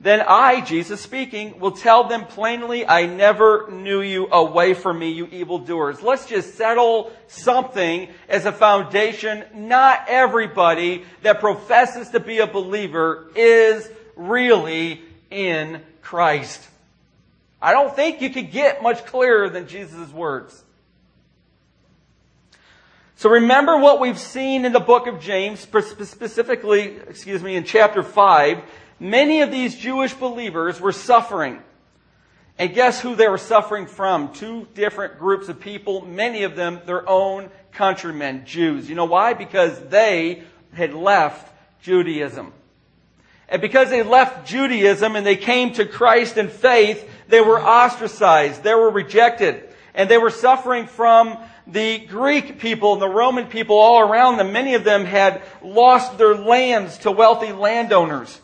Then 0.01 0.23
I, 0.27 0.61
Jesus 0.61 1.01
speaking, 1.01 1.59
will 1.59 1.73
tell 1.73 2.05
them 2.05 2.27
plainly, 2.27 2.87
I 2.87 3.07
never 3.07 3.69
knew 3.69 4.01
you 4.01 4.29
away 4.31 4.75
from 4.75 5.01
me, 5.01 5.11
you 5.11 5.27
evildoers. 5.27 6.03
Let's 6.03 6.27
just 6.27 6.55
settle 6.55 7.13
something 7.27 8.09
as 8.29 8.47
a 8.47 8.53
foundation. 8.53 9.45
Not 9.55 10.05
everybody 10.09 11.05
that 11.23 11.41
professes 11.41 12.11
to 12.11 12.21
be 12.21 12.39
a 12.39 12.47
believer 12.47 13.29
is 13.35 13.91
really 14.15 15.03
in 15.31 15.83
Christ. 16.01 16.65
I 17.61 17.73
don't 17.73 17.95
think 17.95 18.23
you 18.23 18.31
could 18.31 18.53
get 18.53 18.85
much 18.85 19.05
clearer 19.05 19.51
than 19.51 19.67
Jesus' 19.67 20.13
words. 20.13 20.63
So 23.17 23.31
remember 23.31 23.79
what 23.79 23.99
we've 23.99 24.19
seen 24.19 24.65
in 24.65 24.71
the 24.73 24.79
book 24.79 25.09
of 25.09 25.19
James, 25.19 25.59
specifically, 25.59 26.99
excuse 27.09 27.43
me, 27.43 27.57
in 27.57 27.65
chapter 27.65 28.05
5. 28.05 28.63
Many 29.01 29.43
of 29.43 29.51
these 29.51 29.77
Jewish 29.77 30.13
believers 30.15 30.81
were 30.81 30.93
suffering. 30.93 31.63
And 32.59 32.75
guess 32.75 33.01
who 33.01 33.15
they 33.15 33.29
were 33.29 33.39
suffering 33.39 33.87
from? 33.87 34.33
Two 34.33 34.67
different 34.75 35.19
groups 35.19 35.49
of 35.49 35.61
people, 35.61 36.05
many 36.05 36.43
of 36.43 36.57
them 36.57 36.81
their 36.87 37.09
own 37.09 37.51
countrymen, 37.73 38.45
Jews. 38.45 38.89
You 38.89 38.97
know 38.97 39.05
why? 39.05 39.35
Because 39.35 39.79
they 39.89 40.43
had 40.73 40.93
left 40.93 41.53
Judaism. 41.83 42.53
And 43.49 43.63
because 43.63 43.91
they 43.91 44.03
left 44.03 44.47
Judaism 44.47 45.15
and 45.15 45.25
they 45.25 45.37
came 45.37 45.73
to 45.75 45.87
Christ 45.87 46.37
in 46.37 46.49
faith, 46.49 47.09
they 47.29 47.41
were 47.41 47.61
ostracized. 47.61 48.63
They 48.63 48.75
were 48.75 48.91
rejected. 48.91 49.63
And 49.95 50.11
they 50.11 50.19
were 50.19 50.31
suffering 50.31 50.87
from 50.87 51.39
the 51.67 51.99
Greek 51.99 52.59
people 52.59 52.95
and 52.95 53.03
the 53.03 53.09
Roman 53.09 53.47
people 53.47 53.77
all 53.77 54.01
around 54.01 54.37
them. 54.37 54.53
Many 54.53 54.75
of 54.75 54.85
them 54.85 55.05
had 55.05 55.43
lost 55.63 56.19
their 56.19 56.35
lands 56.35 56.99
to 56.99 57.11
wealthy 57.11 57.53
landowners. 57.53 58.41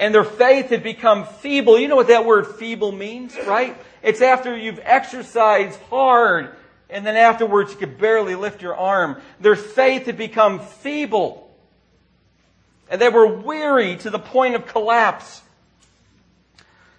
And 0.00 0.14
their 0.14 0.24
faith 0.24 0.70
had 0.70 0.82
become 0.82 1.26
feeble. 1.26 1.78
You 1.78 1.86
know 1.86 1.94
what 1.94 2.08
that 2.08 2.24
word 2.24 2.46
feeble 2.46 2.90
means, 2.90 3.36
right? 3.46 3.76
It's 4.02 4.22
after 4.22 4.56
you've 4.56 4.80
exercised 4.82 5.78
hard 5.90 6.56
and 6.88 7.06
then 7.06 7.16
afterwards 7.16 7.72
you 7.72 7.76
could 7.76 7.98
barely 7.98 8.34
lift 8.34 8.62
your 8.62 8.74
arm. 8.74 9.20
Their 9.40 9.56
faith 9.56 10.06
had 10.06 10.16
become 10.16 10.58
feeble. 10.60 11.54
And 12.88 12.98
they 12.98 13.10
were 13.10 13.26
weary 13.26 13.96
to 13.98 14.08
the 14.08 14.18
point 14.18 14.54
of 14.54 14.66
collapse. 14.66 15.42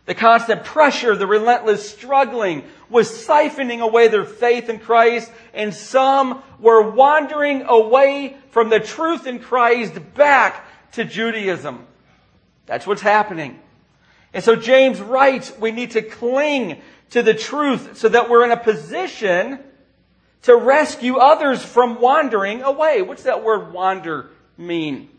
The 0.05 0.13
constant 0.13 0.63
pressure, 0.63 1.15
the 1.15 1.25
relentless 1.25 1.89
struggling 1.89 2.63
was 2.87 3.09
siphoning 3.09 3.81
away 3.81 4.09
their 4.09 4.25
faith 4.25 4.69
in 4.69 4.77
Christ, 4.77 5.31
and 5.55 5.73
some 5.73 6.43
were 6.59 6.91
wandering 6.91 7.63
away 7.63 8.37
from 8.51 8.69
the 8.69 8.79
truth 8.79 9.25
in 9.25 9.39
Christ 9.39 9.93
back 10.13 10.65
to 10.93 11.03
Judaism. 11.03 11.87
That's 12.71 12.87
what's 12.87 13.01
happening. 13.01 13.59
And 14.33 14.41
so 14.41 14.55
James 14.55 15.01
writes, 15.01 15.51
we 15.59 15.71
need 15.71 15.91
to 15.91 16.01
cling 16.01 16.79
to 17.09 17.21
the 17.21 17.33
truth 17.33 17.97
so 17.97 18.07
that 18.07 18.29
we're 18.29 18.45
in 18.45 18.51
a 18.51 18.57
position 18.57 19.59
to 20.43 20.55
rescue 20.55 21.17
others 21.17 21.61
from 21.61 21.99
wandering 21.99 22.61
away. 22.61 23.01
What's 23.01 23.23
that 23.23 23.43
word 23.43 23.73
wander 23.73 24.29
mean? 24.57 25.09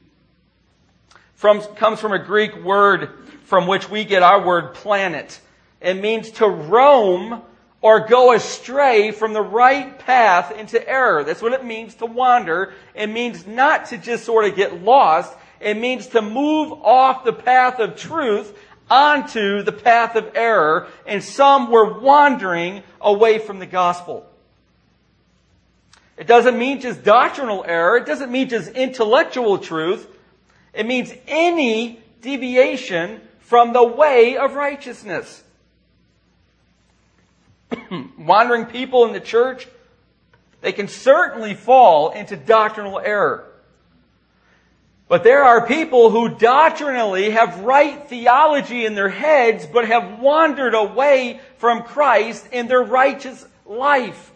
From, 1.34 1.60
comes 1.60 2.00
from 2.00 2.12
a 2.12 2.18
Greek 2.18 2.56
word 2.64 3.10
from 3.44 3.66
which 3.66 3.90
we 3.90 4.04
get 4.04 4.22
our 4.22 4.42
word 4.42 4.72
planet. 4.72 5.38
It 5.82 6.00
means 6.00 6.30
to 6.30 6.48
roam 6.48 7.42
or 7.82 8.08
go 8.08 8.32
astray 8.32 9.10
from 9.10 9.34
the 9.34 9.42
right 9.42 9.98
path 9.98 10.58
into 10.58 10.88
error. 10.88 11.22
That's 11.22 11.42
what 11.42 11.52
it 11.52 11.66
means 11.66 11.96
to 11.96 12.06
wander. 12.06 12.72
It 12.94 13.08
means 13.08 13.46
not 13.46 13.88
to 13.88 13.98
just 13.98 14.24
sort 14.24 14.46
of 14.46 14.56
get 14.56 14.82
lost. 14.82 15.36
It 15.62 15.76
means 15.76 16.08
to 16.08 16.22
move 16.22 16.72
off 16.72 17.24
the 17.24 17.32
path 17.32 17.78
of 17.78 17.96
truth 17.96 18.58
onto 18.90 19.62
the 19.62 19.72
path 19.72 20.16
of 20.16 20.32
error. 20.34 20.88
And 21.06 21.22
some 21.22 21.70
were 21.70 21.98
wandering 22.00 22.82
away 23.00 23.38
from 23.38 23.58
the 23.58 23.66
gospel. 23.66 24.26
It 26.16 26.26
doesn't 26.26 26.58
mean 26.58 26.80
just 26.80 27.02
doctrinal 27.04 27.64
error. 27.66 27.96
It 27.96 28.06
doesn't 28.06 28.30
mean 28.30 28.48
just 28.48 28.72
intellectual 28.72 29.58
truth. 29.58 30.06
It 30.74 30.86
means 30.86 31.12
any 31.26 32.00
deviation 32.20 33.20
from 33.40 33.72
the 33.72 33.84
way 33.84 34.36
of 34.36 34.54
righteousness. 34.54 35.42
Wandering 38.18 38.66
people 38.66 39.06
in 39.06 39.12
the 39.12 39.20
church, 39.20 39.68
they 40.60 40.72
can 40.72 40.88
certainly 40.88 41.54
fall 41.54 42.10
into 42.10 42.36
doctrinal 42.36 42.98
error. 42.98 43.51
But 45.12 45.24
there 45.24 45.44
are 45.44 45.66
people 45.66 46.08
who 46.08 46.30
doctrinally 46.30 47.28
have 47.32 47.64
right 47.64 48.08
theology 48.08 48.86
in 48.86 48.94
their 48.94 49.10
heads, 49.10 49.66
but 49.66 49.86
have 49.86 50.20
wandered 50.20 50.72
away 50.72 51.38
from 51.58 51.82
Christ 51.82 52.48
in 52.50 52.66
their 52.66 52.82
righteous 52.82 53.44
life. 53.66 54.32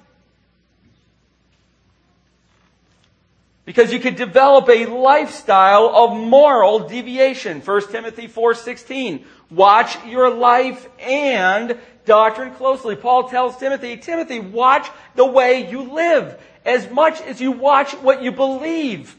Because 3.65 3.91
you 3.91 3.99
could 3.99 4.17
develop 4.17 4.69
a 4.69 4.85
lifestyle 4.85 5.89
of 5.95 6.15
moral 6.15 6.81
deviation. 6.81 7.63
1 7.63 7.91
Timothy 7.91 8.29
4:16. 8.29 9.25
Watch 9.51 9.97
your 10.05 10.29
life 10.29 10.87
and 11.01 11.79
doctrine 12.05 12.51
closely. 12.51 12.97
Paul 12.97 13.31
tells 13.31 13.57
Timothy, 13.57 13.97
Timothy, 13.97 14.41
watch 14.41 14.91
the 15.15 15.25
way 15.25 15.71
you 15.71 15.91
live 15.95 16.39
as 16.67 16.91
much 16.91 17.23
as 17.23 17.41
you 17.41 17.53
watch 17.53 17.95
what 17.95 18.23
you 18.23 18.31
believe. 18.31 19.17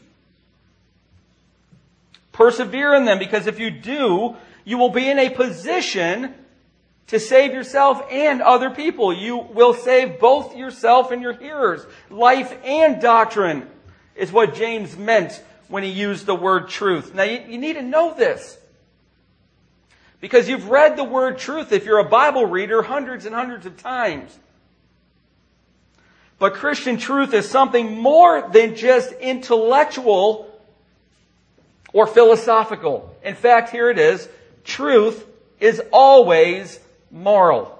Persevere 2.38 2.94
in 2.94 3.04
them 3.04 3.18
because 3.18 3.48
if 3.48 3.58
you 3.58 3.68
do, 3.68 4.36
you 4.64 4.78
will 4.78 4.90
be 4.90 5.10
in 5.10 5.18
a 5.18 5.28
position 5.28 6.32
to 7.08 7.18
save 7.18 7.52
yourself 7.52 8.00
and 8.12 8.40
other 8.40 8.70
people. 8.70 9.12
You 9.12 9.38
will 9.38 9.74
save 9.74 10.20
both 10.20 10.56
yourself 10.56 11.10
and 11.10 11.20
your 11.20 11.32
hearers. 11.32 11.84
Life 12.10 12.56
and 12.64 13.02
doctrine 13.02 13.68
is 14.14 14.30
what 14.30 14.54
James 14.54 14.96
meant 14.96 15.42
when 15.66 15.82
he 15.82 15.90
used 15.90 16.26
the 16.26 16.34
word 16.36 16.68
truth. 16.68 17.12
Now 17.12 17.24
you, 17.24 17.40
you 17.48 17.58
need 17.58 17.72
to 17.72 17.82
know 17.82 18.14
this. 18.14 18.56
Because 20.20 20.48
you've 20.48 20.68
read 20.68 20.96
the 20.96 21.02
word 21.02 21.38
truth 21.38 21.72
if 21.72 21.84
you're 21.84 21.98
a 21.98 22.08
Bible 22.08 22.46
reader 22.46 22.82
hundreds 22.82 23.26
and 23.26 23.34
hundreds 23.34 23.66
of 23.66 23.76
times. 23.78 24.38
But 26.38 26.54
Christian 26.54 26.98
truth 26.98 27.34
is 27.34 27.50
something 27.50 28.00
more 28.00 28.48
than 28.52 28.76
just 28.76 29.10
intellectual 29.14 30.47
or 31.98 32.06
philosophical. 32.06 33.12
In 33.24 33.34
fact, 33.34 33.70
here 33.70 33.90
it 33.90 33.98
is. 33.98 34.28
Truth 34.62 35.26
is 35.58 35.82
always 35.92 36.78
moral. 37.10 37.76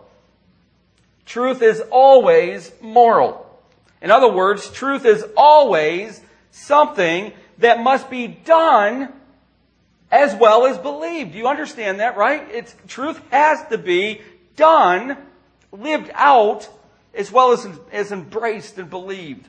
Truth 1.24 1.62
is 1.62 1.80
always 1.92 2.72
moral. 2.80 3.46
In 4.02 4.10
other 4.10 4.28
words, 4.28 4.72
truth 4.72 5.04
is 5.04 5.24
always 5.36 6.20
something 6.50 7.32
that 7.58 7.80
must 7.80 8.10
be 8.10 8.26
done 8.26 9.12
as 10.10 10.34
well 10.34 10.66
as 10.66 10.78
believed. 10.78 11.36
You 11.36 11.46
understand 11.46 12.00
that, 12.00 12.16
right? 12.16 12.44
It's, 12.50 12.74
truth 12.88 13.20
has 13.30 13.64
to 13.68 13.78
be 13.78 14.20
done, 14.56 15.16
lived 15.70 16.10
out, 16.12 16.68
as 17.14 17.30
well 17.30 17.52
as, 17.52 17.68
as 17.92 18.10
embraced 18.10 18.78
and 18.78 18.90
believed. 18.90 19.46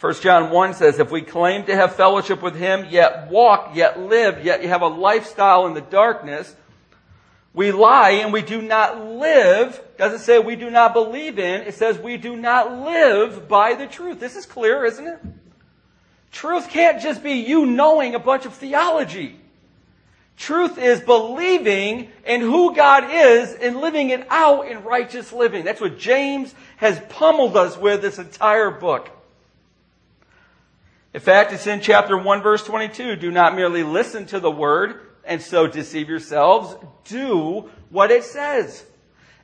1 0.00 0.14
John 0.14 0.50
1 0.50 0.74
says, 0.74 1.00
if 1.00 1.10
we 1.10 1.22
claim 1.22 1.64
to 1.64 1.74
have 1.74 1.96
fellowship 1.96 2.40
with 2.40 2.54
him, 2.54 2.86
yet 2.88 3.30
walk, 3.30 3.72
yet 3.74 3.98
live, 3.98 4.44
yet 4.44 4.62
have 4.62 4.82
a 4.82 4.86
lifestyle 4.86 5.66
in 5.66 5.74
the 5.74 5.80
darkness, 5.80 6.54
we 7.52 7.72
lie 7.72 8.10
and 8.10 8.32
we 8.32 8.42
do 8.42 8.62
not 8.62 9.04
live, 9.04 9.80
doesn't 9.96 10.20
say 10.20 10.38
we 10.38 10.54
do 10.54 10.70
not 10.70 10.92
believe 10.92 11.40
in, 11.40 11.62
it 11.62 11.74
says 11.74 11.98
we 11.98 12.16
do 12.16 12.36
not 12.36 12.84
live 12.84 13.48
by 13.48 13.74
the 13.74 13.88
truth. 13.88 14.20
This 14.20 14.36
is 14.36 14.46
clear, 14.46 14.84
isn't 14.84 15.06
it? 15.06 15.18
Truth 16.30 16.70
can't 16.70 17.02
just 17.02 17.24
be 17.24 17.32
you 17.32 17.66
knowing 17.66 18.14
a 18.14 18.20
bunch 18.20 18.46
of 18.46 18.54
theology. 18.54 19.40
Truth 20.36 20.78
is 20.78 21.00
believing 21.00 22.12
in 22.24 22.40
who 22.40 22.76
God 22.76 23.06
is 23.10 23.52
and 23.54 23.80
living 23.80 24.10
it 24.10 24.24
out 24.30 24.68
in 24.68 24.84
righteous 24.84 25.32
living. 25.32 25.64
That's 25.64 25.80
what 25.80 25.98
James 25.98 26.54
has 26.76 27.00
pummeled 27.08 27.56
us 27.56 27.76
with 27.76 28.02
this 28.02 28.20
entire 28.20 28.70
book. 28.70 29.10
In 31.14 31.20
fact, 31.20 31.52
it's 31.52 31.66
in 31.66 31.80
chapter 31.80 32.16
1 32.16 32.42
verse 32.42 32.64
22. 32.64 33.16
Do 33.16 33.30
not 33.30 33.54
merely 33.54 33.82
listen 33.82 34.26
to 34.26 34.40
the 34.40 34.50
word 34.50 35.00
and 35.24 35.40
so 35.40 35.66
deceive 35.66 36.08
yourselves. 36.08 36.74
Do 37.04 37.70
what 37.90 38.10
it 38.10 38.24
says. 38.24 38.84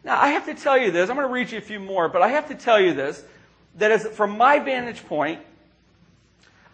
Now, 0.05 0.21
I 0.21 0.29
have 0.29 0.47
to 0.47 0.55
tell 0.55 0.77
you 0.77 0.91
this. 0.91 1.09
I'm 1.09 1.17
going 1.17 1.27
to 1.27 1.33
read 1.33 1.51
you 1.51 1.59
a 1.59 1.63
few 1.63 1.81
more, 1.81 2.09
but 2.09 2.21
I 2.21 2.29
have 2.29 2.49
to 2.49 2.55
tell 2.55 2.79
you 2.79 2.93
this, 2.93 3.25
that 3.77 3.91
as, 3.91 4.07
from 4.09 4.37
my 4.37 4.59
vantage 4.59 5.05
point, 5.07 5.41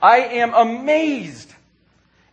I 0.03 0.19
am 0.19 0.55
amazed 0.55 1.53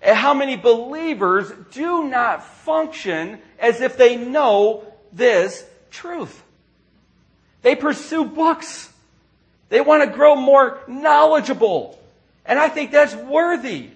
at 0.02 0.16
how 0.16 0.34
many 0.34 0.56
believers 0.56 1.52
do 1.72 2.06
not 2.06 2.44
function 2.44 3.40
as 3.60 3.82
if 3.82 3.98
they 3.98 4.16
know 4.16 4.86
this 5.12 5.64
truth. 5.92 6.44
They 7.62 7.76
pursue 7.76 8.26
books. 8.26 8.92
They 9.70 9.82
want 9.82 10.04
to 10.04 10.16
grow 10.16 10.36
more 10.36 10.80
knowledgeable. 10.88 11.97
And 12.48 12.58
I 12.58 12.70
think 12.70 12.92
that's 12.92 13.16
worthy. 13.16 13.92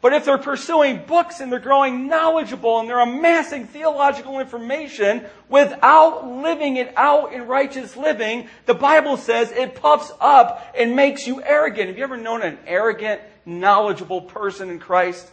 But 0.00 0.12
if 0.12 0.24
they're 0.24 0.38
pursuing 0.38 1.02
books 1.06 1.40
and 1.40 1.50
they're 1.50 1.58
growing 1.58 2.06
knowledgeable 2.06 2.78
and 2.78 2.88
they're 2.88 3.00
amassing 3.00 3.66
theological 3.66 4.38
information 4.38 5.24
without 5.48 6.28
living 6.28 6.76
it 6.76 6.92
out 6.96 7.32
in 7.32 7.46
righteous 7.46 7.96
living, 7.96 8.48
the 8.66 8.74
Bible 8.74 9.16
says 9.16 9.50
it 9.50 9.74
puffs 9.74 10.12
up 10.20 10.74
and 10.78 10.94
makes 10.94 11.26
you 11.26 11.42
arrogant. 11.42 11.88
Have 11.88 11.98
you 11.98 12.04
ever 12.04 12.16
known 12.16 12.42
an 12.42 12.58
arrogant, 12.66 13.20
knowledgeable 13.44 14.20
person 14.20 14.70
in 14.70 14.78
Christ? 14.78 15.28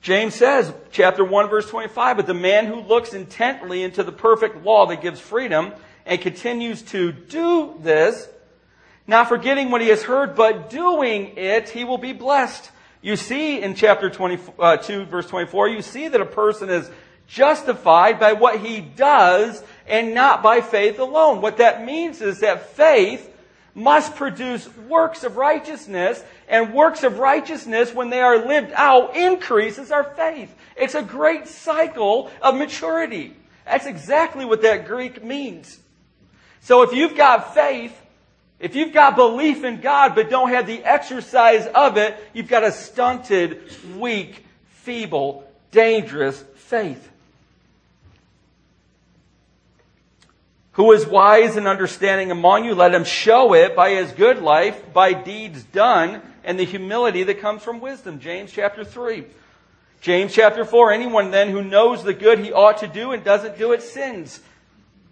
James 0.00 0.34
says, 0.34 0.72
chapter 0.90 1.24
1 1.24 1.48
verse 1.48 1.68
25, 1.68 2.16
but 2.16 2.26
the 2.26 2.34
man 2.34 2.66
who 2.66 2.80
looks 2.80 3.14
intently 3.14 3.82
into 3.82 4.02
the 4.02 4.12
perfect 4.12 4.64
law 4.64 4.86
that 4.86 5.00
gives 5.00 5.20
freedom 5.20 5.72
and 6.04 6.20
continues 6.20 6.82
to 6.82 7.12
do 7.12 7.74
this, 7.80 8.28
not 9.06 9.28
forgetting 9.28 9.70
what 9.70 9.80
he 9.80 9.88
has 9.88 10.02
heard, 10.02 10.34
but 10.34 10.70
doing 10.70 11.36
it, 11.36 11.68
he 11.68 11.84
will 11.84 11.98
be 11.98 12.12
blessed. 12.12 12.70
You 13.02 13.16
see 13.16 13.60
in 13.60 13.74
chapter 13.74 14.08
22 14.08 14.52
uh, 14.58 15.04
verse 15.04 15.28
24, 15.28 15.68
you 15.68 15.82
see 15.82 16.08
that 16.08 16.20
a 16.20 16.26
person 16.26 16.70
is 16.70 16.90
justified 17.26 18.18
by 18.18 18.32
what 18.32 18.60
he 18.60 18.80
does 18.80 19.62
and 19.86 20.14
not 20.14 20.42
by 20.42 20.60
faith 20.60 20.98
alone. 20.98 21.40
What 21.40 21.58
that 21.58 21.84
means 21.84 22.22
is 22.22 22.40
that 22.40 22.70
faith 22.70 23.30
must 23.74 24.14
produce 24.14 24.68
works 24.76 25.24
of 25.24 25.36
righteousness, 25.36 26.22
and 26.48 26.72
works 26.72 27.02
of 27.02 27.18
righteousness, 27.18 27.92
when 27.92 28.08
they 28.08 28.20
are 28.20 28.46
lived 28.46 28.72
out, 28.74 29.16
increases 29.16 29.90
our 29.90 30.04
faith. 30.04 30.54
It's 30.76 30.94
a 30.94 31.02
great 31.02 31.48
cycle 31.48 32.30
of 32.40 32.54
maturity. 32.54 33.36
That's 33.64 33.86
exactly 33.86 34.44
what 34.44 34.62
that 34.62 34.86
Greek 34.86 35.24
means. 35.24 35.78
So 36.60 36.82
if 36.82 36.92
you've 36.92 37.16
got 37.16 37.54
faith, 37.54 38.00
if 38.64 38.74
you've 38.74 38.94
got 38.94 39.14
belief 39.14 39.62
in 39.62 39.82
God 39.82 40.14
but 40.14 40.30
don't 40.30 40.48
have 40.48 40.66
the 40.66 40.82
exercise 40.82 41.66
of 41.66 41.98
it, 41.98 42.16
you've 42.32 42.48
got 42.48 42.64
a 42.64 42.72
stunted, 42.72 43.60
weak, 43.98 44.42
feeble, 44.68 45.46
dangerous 45.70 46.42
faith. 46.54 47.10
Who 50.72 50.92
is 50.92 51.06
wise 51.06 51.56
and 51.56 51.68
understanding 51.68 52.30
among 52.30 52.64
you, 52.64 52.74
let 52.74 52.94
him 52.94 53.04
show 53.04 53.52
it 53.52 53.76
by 53.76 53.90
his 53.90 54.12
good 54.12 54.38
life, 54.40 54.94
by 54.94 55.12
deeds 55.12 55.62
done, 55.64 56.22
and 56.42 56.58
the 56.58 56.64
humility 56.64 57.22
that 57.24 57.40
comes 57.42 57.62
from 57.62 57.80
wisdom. 57.80 58.18
James 58.18 58.50
chapter 58.50 58.82
3. 58.82 59.24
James 60.00 60.32
chapter 60.32 60.64
4. 60.64 60.90
Anyone 60.90 61.30
then 61.30 61.50
who 61.50 61.62
knows 61.62 62.02
the 62.02 62.14
good 62.14 62.38
he 62.38 62.50
ought 62.50 62.78
to 62.78 62.88
do 62.88 63.12
and 63.12 63.22
doesn't 63.22 63.58
do 63.58 63.72
it 63.72 63.82
sins. 63.82 64.40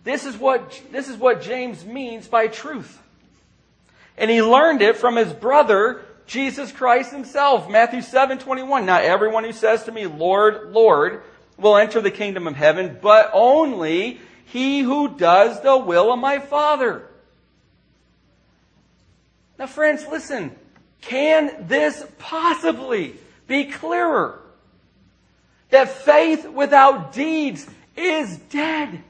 This 0.04 0.24
is 0.24 0.38
what, 0.38 0.80
this 0.90 1.08
is 1.08 1.18
what 1.18 1.42
James 1.42 1.84
means 1.84 2.26
by 2.28 2.46
truth. 2.46 3.00
And 4.22 4.30
he 4.30 4.40
learned 4.40 4.82
it 4.82 4.96
from 4.96 5.16
his 5.16 5.32
brother, 5.32 6.00
Jesus 6.28 6.70
Christ 6.70 7.10
himself. 7.10 7.68
Matthew 7.68 8.02
7, 8.02 8.38
21. 8.38 8.86
Not 8.86 9.02
everyone 9.02 9.42
who 9.42 9.52
says 9.52 9.82
to 9.84 9.92
me, 9.92 10.06
Lord, 10.06 10.70
Lord, 10.70 11.24
will 11.58 11.76
enter 11.76 12.00
the 12.00 12.12
kingdom 12.12 12.46
of 12.46 12.54
heaven, 12.54 13.00
but 13.02 13.30
only 13.32 14.20
he 14.44 14.78
who 14.78 15.16
does 15.16 15.60
the 15.62 15.76
will 15.76 16.12
of 16.12 16.20
my 16.20 16.38
Father. 16.38 17.02
Now, 19.58 19.66
friends, 19.66 20.06
listen. 20.08 20.54
Can 21.00 21.66
this 21.66 22.06
possibly 22.20 23.16
be 23.48 23.64
clearer? 23.64 24.40
That 25.70 25.88
faith 25.88 26.48
without 26.48 27.12
deeds 27.12 27.66
is 27.96 28.38
dead. 28.38 29.02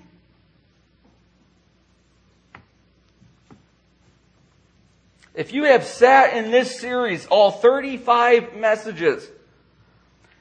If 5.35 5.53
you 5.53 5.64
have 5.64 5.85
sat 5.85 6.37
in 6.37 6.51
this 6.51 6.79
series, 6.79 7.27
all 7.27 7.51
35 7.51 8.57
messages, 8.57 9.27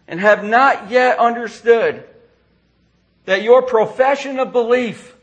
and 0.08 0.19
have 0.19 0.43
not 0.43 0.91
yet 0.91 1.17
understood 1.17 2.04
that 3.25 3.43
your 3.43 3.62
profession 3.62 4.39
of 4.39 4.51
belief, 4.51 5.15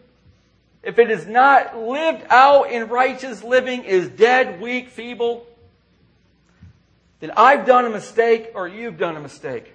if 0.83 0.99
it 0.99 1.11
is 1.11 1.27
not 1.27 1.77
lived 1.77 2.25
out 2.31 2.71
in 2.71 2.89
righteous 2.89 3.45
living, 3.45 3.85
is 3.85 4.09
dead, 4.09 4.61
weak, 4.61 4.89
feeble, 4.89 5.47
then 7.21 7.33
I've 7.37 7.67
done 7.67 7.85
a 7.85 7.91
mistake 7.91 8.53
or 8.55 8.69
you've 8.69 8.97
done 8.97 9.17
a 9.17 9.21
mistake. 9.21 9.75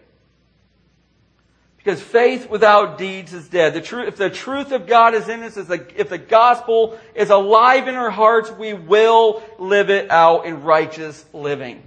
Because 1.83 2.01
faith 2.01 2.49
without 2.49 2.97
deeds 2.97 3.33
is 3.33 3.49
dead. 3.49 3.73
The 3.73 3.81
truth, 3.81 4.07
if 4.07 4.15
the 4.15 4.29
truth 4.29 4.71
of 4.71 4.87
God 4.87 5.13
is 5.13 5.27
in 5.27 5.43
us, 5.43 5.57
if 5.57 6.07
the 6.07 6.17
gospel 6.17 6.97
is 7.13 7.29
alive 7.29 7.89
in 7.89 7.95
our 7.95 8.09
hearts, 8.09 8.49
we 8.51 8.73
will 8.73 9.43
live 9.59 9.89
it 9.89 10.09
out 10.09 10.45
in 10.45 10.63
righteous 10.63 11.25
living. 11.33 11.83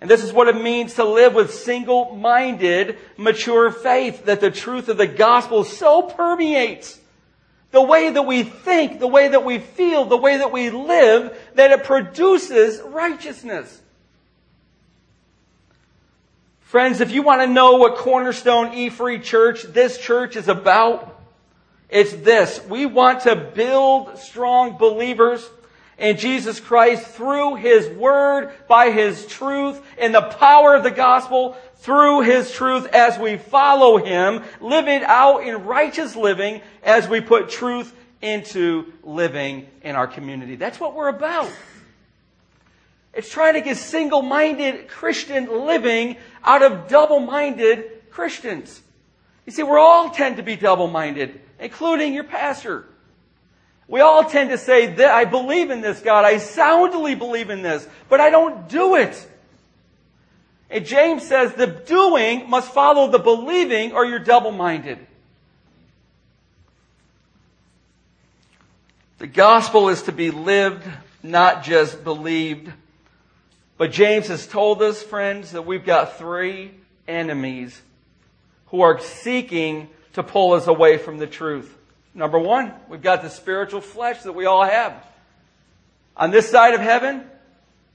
And 0.00 0.10
this 0.10 0.24
is 0.24 0.32
what 0.32 0.48
it 0.48 0.60
means 0.60 0.94
to 0.94 1.04
live 1.04 1.32
with 1.32 1.54
single-minded, 1.54 2.98
mature 3.16 3.70
faith, 3.70 4.24
that 4.24 4.40
the 4.40 4.50
truth 4.50 4.88
of 4.88 4.96
the 4.96 5.06
gospel 5.06 5.62
so 5.62 6.02
permeates 6.02 6.98
the 7.70 7.82
way 7.82 8.10
that 8.10 8.22
we 8.22 8.42
think, 8.42 8.98
the 8.98 9.06
way 9.06 9.28
that 9.28 9.44
we 9.44 9.60
feel, 9.60 10.06
the 10.06 10.16
way 10.16 10.38
that 10.38 10.50
we 10.50 10.70
live, 10.70 11.38
that 11.54 11.70
it 11.70 11.84
produces 11.84 12.80
righteousness. 12.80 13.80
Friends, 16.72 17.02
if 17.02 17.10
you 17.10 17.20
want 17.20 17.42
to 17.42 17.46
know 17.46 17.76
what 17.76 17.96
Cornerstone 17.96 18.72
E-Free 18.72 19.18
Church, 19.18 19.62
this 19.62 19.98
church 19.98 20.36
is 20.36 20.48
about, 20.48 21.20
it's 21.90 22.14
this. 22.14 22.64
We 22.64 22.86
want 22.86 23.24
to 23.24 23.36
build 23.36 24.16
strong 24.16 24.78
believers 24.78 25.46
in 25.98 26.16
Jesus 26.16 26.60
Christ 26.60 27.06
through 27.08 27.56
His 27.56 27.90
Word, 27.90 28.54
by 28.68 28.90
His 28.90 29.26
truth, 29.26 29.82
in 29.98 30.12
the 30.12 30.22
power 30.22 30.74
of 30.74 30.82
the 30.82 30.90
gospel, 30.90 31.58
through 31.80 32.22
His 32.22 32.50
truth 32.50 32.86
as 32.86 33.18
we 33.18 33.36
follow 33.36 33.98
Him, 33.98 34.42
live 34.62 34.88
it 34.88 35.02
out 35.02 35.40
in 35.46 35.66
righteous 35.66 36.16
living 36.16 36.62
as 36.82 37.06
we 37.06 37.20
put 37.20 37.50
truth 37.50 37.94
into 38.22 38.90
living 39.02 39.66
in 39.82 39.94
our 39.94 40.06
community. 40.06 40.56
That's 40.56 40.80
what 40.80 40.94
we're 40.94 41.08
about. 41.08 41.50
It's 43.14 43.28
trying 43.30 43.54
to 43.54 43.60
get 43.60 43.76
single-minded 43.76 44.88
Christian 44.88 45.66
living 45.66 46.16
out 46.42 46.62
of 46.62 46.88
double-minded 46.88 48.10
Christians. 48.10 48.80
You 49.44 49.52
see, 49.52 49.62
we 49.62 49.76
all 49.76 50.10
tend 50.10 50.38
to 50.38 50.42
be 50.42 50.56
double-minded, 50.56 51.40
including 51.58 52.14
your 52.14 52.24
pastor. 52.24 52.86
We 53.86 54.00
all 54.00 54.24
tend 54.24 54.50
to 54.50 54.58
say 54.58 54.86
that 54.94 55.10
I 55.10 55.26
believe 55.26 55.70
in 55.70 55.82
this 55.82 56.00
God. 56.00 56.24
I 56.24 56.38
soundly 56.38 57.14
believe 57.14 57.50
in 57.50 57.62
this, 57.62 57.86
but 58.08 58.20
I 58.20 58.30
don't 58.30 58.68
do 58.68 58.94
it. 58.94 59.28
And 60.70 60.86
James 60.86 61.26
says 61.28 61.52
the 61.52 61.66
doing 61.66 62.48
must 62.48 62.72
follow 62.72 63.10
the 63.10 63.18
believing 63.18 63.92
or 63.92 64.06
you're 64.06 64.18
double-minded. 64.18 64.98
The 69.18 69.26
gospel 69.26 69.90
is 69.90 70.02
to 70.04 70.12
be 70.12 70.30
lived, 70.30 70.82
not 71.22 71.62
just 71.62 72.02
believed. 72.02 72.72
But 73.82 73.90
James 73.90 74.28
has 74.28 74.46
told 74.46 74.80
us, 74.80 75.02
friends, 75.02 75.50
that 75.50 75.66
we've 75.66 75.84
got 75.84 76.16
three 76.16 76.70
enemies 77.08 77.82
who 78.66 78.82
are 78.82 79.00
seeking 79.00 79.88
to 80.12 80.22
pull 80.22 80.52
us 80.52 80.68
away 80.68 80.98
from 80.98 81.18
the 81.18 81.26
truth. 81.26 81.76
Number 82.14 82.38
one, 82.38 82.72
we've 82.88 83.02
got 83.02 83.22
the 83.22 83.28
spiritual 83.28 83.80
flesh 83.80 84.22
that 84.22 84.34
we 84.34 84.46
all 84.46 84.62
have. 84.62 85.04
On 86.16 86.30
this 86.30 86.48
side 86.48 86.74
of 86.74 86.80
heaven, 86.80 87.24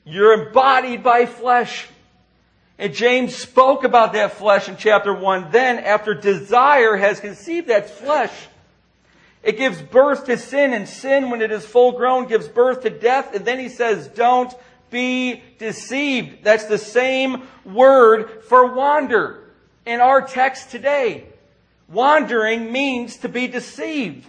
you're 0.04 0.48
embodied 0.48 1.04
by 1.04 1.26
flesh. 1.26 1.88
And 2.78 2.94
James 2.94 3.34
spoke 3.34 3.86
about 3.86 4.12
that 4.12 4.34
flesh 4.34 4.68
in 4.68 4.76
chapter 4.76 5.14
1. 5.14 5.52
Then, 5.52 5.80
after 5.80 6.14
desire 6.14 6.98
has 6.98 7.22
conceived 7.22 7.68
that 7.68 7.92
flesh, 7.92 8.34
it 9.42 9.56
gives 9.56 9.82
birth 9.82 10.26
to 10.26 10.38
sin, 10.38 10.74
and 10.74 10.86
sin, 10.90 11.30
when 11.30 11.42
it 11.42 11.54
is 11.54 11.66
full 11.66 11.94
grown, 11.94 12.28
gives 12.28 12.50
birth 12.50 12.82
to 12.82 12.90
death. 12.90 13.34
And 13.34 13.46
then 13.46 13.58
he 13.58 13.70
says, 13.70 14.10
Don't 14.10 14.54
be 14.90 15.42
deceived. 15.58 16.44
That's 16.44 16.66
the 16.66 16.78
same 16.78 17.44
word 17.66 18.44
for 18.44 18.74
wander 18.74 19.44
in 19.86 20.00
our 20.00 20.22
text 20.22 20.72
today. 20.72 21.26
Wandering 21.90 22.72
means 22.72 23.18
to 23.18 23.30
be 23.30 23.48
deceived. 23.48 24.28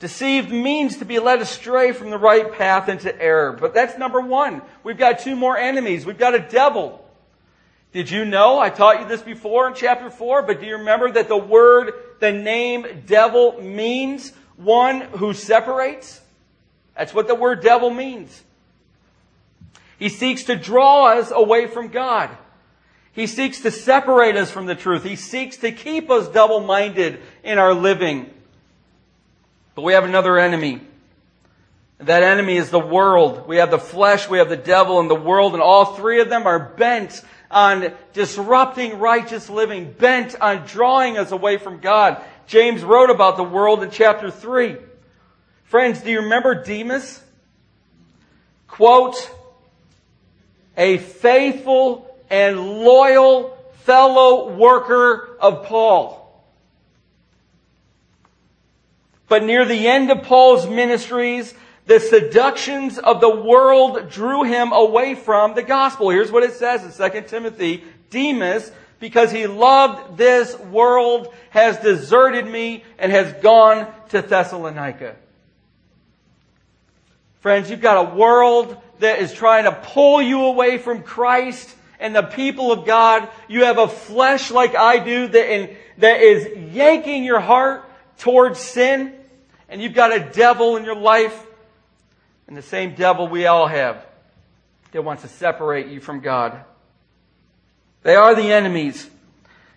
Deceived 0.00 0.50
means 0.50 0.98
to 0.98 1.04
be 1.04 1.18
led 1.18 1.40
astray 1.40 1.92
from 1.92 2.10
the 2.10 2.18
right 2.18 2.52
path 2.52 2.88
into 2.88 3.16
error. 3.20 3.52
But 3.52 3.74
that's 3.74 3.96
number 3.96 4.20
one. 4.20 4.60
We've 4.82 4.98
got 4.98 5.20
two 5.20 5.36
more 5.36 5.56
enemies. 5.56 6.04
We've 6.04 6.18
got 6.18 6.34
a 6.34 6.40
devil. 6.40 7.04
Did 7.92 8.10
you 8.10 8.24
know? 8.24 8.58
I 8.58 8.70
taught 8.70 9.00
you 9.00 9.06
this 9.06 9.22
before 9.22 9.68
in 9.68 9.74
chapter 9.74 10.10
4, 10.10 10.42
but 10.42 10.60
do 10.60 10.66
you 10.66 10.78
remember 10.78 11.12
that 11.12 11.28
the 11.28 11.36
word, 11.36 11.92
the 12.18 12.32
name 12.32 13.04
devil 13.06 13.62
means 13.62 14.32
one 14.56 15.00
who 15.00 15.32
separates? 15.32 16.20
That's 16.96 17.14
what 17.14 17.28
the 17.28 17.36
word 17.36 17.62
devil 17.62 17.90
means. 17.90 18.42
He 19.98 20.08
seeks 20.08 20.44
to 20.44 20.56
draw 20.56 21.06
us 21.06 21.30
away 21.30 21.66
from 21.66 21.88
God. 21.88 22.30
He 23.12 23.26
seeks 23.26 23.60
to 23.60 23.70
separate 23.70 24.36
us 24.36 24.50
from 24.50 24.66
the 24.66 24.74
truth. 24.74 25.04
He 25.04 25.16
seeks 25.16 25.58
to 25.58 25.70
keep 25.70 26.10
us 26.10 26.28
double-minded 26.28 27.20
in 27.44 27.58
our 27.58 27.72
living. 27.72 28.28
But 29.74 29.82
we 29.82 29.92
have 29.92 30.04
another 30.04 30.38
enemy. 30.38 30.80
That 31.98 32.24
enemy 32.24 32.56
is 32.56 32.70
the 32.70 32.80
world. 32.80 33.46
We 33.46 33.58
have 33.58 33.70
the 33.70 33.78
flesh, 33.78 34.28
we 34.28 34.38
have 34.38 34.48
the 34.48 34.56
devil, 34.56 34.98
and 34.98 35.08
the 35.08 35.14
world, 35.14 35.52
and 35.52 35.62
all 35.62 35.94
three 35.94 36.20
of 36.20 36.28
them 36.28 36.46
are 36.46 36.58
bent 36.58 37.22
on 37.50 37.92
disrupting 38.12 38.98
righteous 38.98 39.48
living, 39.48 39.92
bent 39.92 40.34
on 40.40 40.66
drawing 40.66 41.16
us 41.16 41.30
away 41.30 41.56
from 41.56 41.78
God. 41.78 42.20
James 42.48 42.82
wrote 42.82 43.10
about 43.10 43.36
the 43.36 43.44
world 43.44 43.82
in 43.84 43.90
chapter 43.90 44.30
3. 44.30 44.76
Friends, 45.62 46.02
do 46.02 46.10
you 46.10 46.22
remember 46.22 46.62
Demas? 46.62 47.22
Quote, 48.66 49.30
a 50.76 50.98
faithful 50.98 52.14
and 52.30 52.58
loyal 52.58 53.56
fellow 53.82 54.54
worker 54.54 55.36
of 55.40 55.64
Paul. 55.64 56.20
But 59.28 59.44
near 59.44 59.64
the 59.64 59.86
end 59.86 60.10
of 60.10 60.22
Paul's 60.22 60.66
ministries, 60.66 61.54
the 61.86 62.00
seductions 62.00 62.98
of 62.98 63.20
the 63.20 63.34
world 63.34 64.10
drew 64.10 64.42
him 64.44 64.72
away 64.72 65.14
from 65.14 65.54
the 65.54 65.62
gospel. 65.62 66.10
Here's 66.10 66.32
what 66.32 66.42
it 66.42 66.54
says 66.54 66.82
in 66.84 67.10
2 67.10 67.22
Timothy. 67.28 67.84
Demas, 68.10 68.70
because 69.00 69.30
he 69.32 69.46
loved 69.46 70.16
this 70.16 70.58
world, 70.58 71.34
has 71.50 71.78
deserted 71.78 72.46
me 72.46 72.84
and 72.98 73.12
has 73.12 73.32
gone 73.42 73.92
to 74.10 74.22
Thessalonica. 74.22 75.16
Friends, 77.40 77.70
you've 77.70 77.82
got 77.82 78.12
a 78.12 78.14
world 78.14 78.80
that 79.00 79.18
is 79.20 79.32
trying 79.32 79.64
to 79.64 79.72
pull 79.72 80.22
you 80.22 80.44
away 80.44 80.78
from 80.78 81.02
Christ 81.02 81.74
and 81.98 82.14
the 82.14 82.22
people 82.22 82.72
of 82.72 82.86
God. 82.86 83.28
You 83.48 83.64
have 83.64 83.78
a 83.78 83.88
flesh 83.88 84.50
like 84.50 84.74
I 84.74 84.98
do 84.98 85.28
that, 85.28 85.52
in, 85.52 85.76
that 85.98 86.20
is 86.20 86.72
yanking 86.74 87.24
your 87.24 87.40
heart 87.40 87.88
towards 88.18 88.58
sin, 88.58 89.12
and 89.68 89.82
you've 89.82 89.94
got 89.94 90.12
a 90.12 90.20
devil 90.20 90.76
in 90.76 90.84
your 90.84 90.96
life, 90.96 91.46
and 92.46 92.56
the 92.56 92.62
same 92.62 92.94
devil 92.94 93.26
we 93.26 93.46
all 93.46 93.66
have 93.66 94.04
that 94.92 95.02
wants 95.02 95.22
to 95.22 95.28
separate 95.28 95.88
you 95.88 96.00
from 96.00 96.20
God. 96.20 96.62
They 98.02 98.14
are 98.14 98.34
the 98.34 98.52
enemies, 98.52 99.08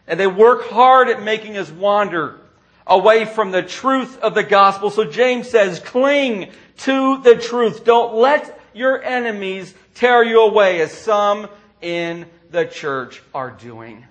and 0.06 0.19
they 0.19 0.27
work 0.27 0.69
hard 0.69 1.08
at 1.10 1.23
making 1.23 1.58
us 1.58 1.71
wander 1.71 2.39
away 2.86 3.25
from 3.25 3.51
the 3.51 3.63
truth 3.63 4.19
of 4.19 4.34
the 4.34 4.43
gospel. 4.43 4.89
So 4.89 5.06
James 5.06 5.49
says, 5.49 5.80
cling 5.80 6.51
to 6.77 7.21
the 7.21 7.36
truth. 7.36 7.84
Don't 7.84 8.15
let 8.15 8.57
your 8.78 9.02
enemies 9.02 9.74
tear 9.96 10.24
you 10.24 10.42
away 10.42 10.82
as 10.82 10.92
some 10.92 11.50
in 11.82 12.28
the 12.52 12.66
church 12.66 13.22
are 13.34 13.52
doing. 13.52 14.06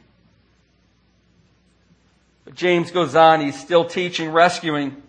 But 2.44 2.54
James 2.54 2.90
goes 2.90 3.14
on, 3.14 3.40
he's 3.40 3.58
still 3.58 3.84
teaching 3.84 4.30
rescuing. 4.30 5.02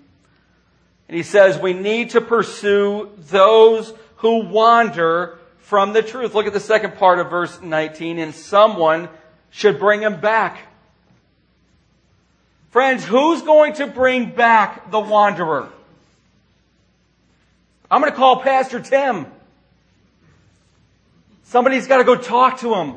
And 1.07 1.15
he 1.15 1.23
says 1.23 1.57
we 1.59 1.73
need 1.73 2.11
to 2.11 2.21
pursue 2.21 3.11
those 3.17 3.93
who 4.17 4.45
wander 4.45 5.37
from 5.59 5.93
the 5.93 6.01
truth. 6.01 6.33
Look 6.33 6.47
at 6.47 6.53
the 6.53 6.59
second 6.59 6.95
part 6.95 7.19
of 7.19 7.29
verse 7.29 7.61
19. 7.61 8.19
And 8.19 8.33
someone 8.33 9.09
should 9.49 9.79
bring 9.79 10.01
him 10.01 10.19
back. 10.19 10.59
Friends, 12.71 13.05
who's 13.05 13.41
going 13.41 13.73
to 13.73 13.87
bring 13.87 14.31
back 14.31 14.91
the 14.91 14.99
wanderer? 14.99 15.69
I'm 17.89 18.01
going 18.01 18.11
to 18.11 18.17
call 18.17 18.41
Pastor 18.41 18.79
Tim. 18.79 19.25
Somebody's 21.47 21.87
got 21.87 21.99
to 21.99 22.03
go 22.03 22.17
talk 22.17 22.59
to 22.59 22.75
him. 22.75 22.95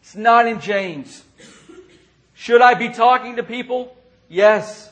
It's 0.00 0.16
not 0.16 0.48
in 0.48 0.60
James. 0.60 1.22
Should 2.34 2.60
I 2.60 2.74
be 2.74 2.88
talking 2.88 3.36
to 3.36 3.44
people? 3.44 3.96
Yes. 4.28 4.90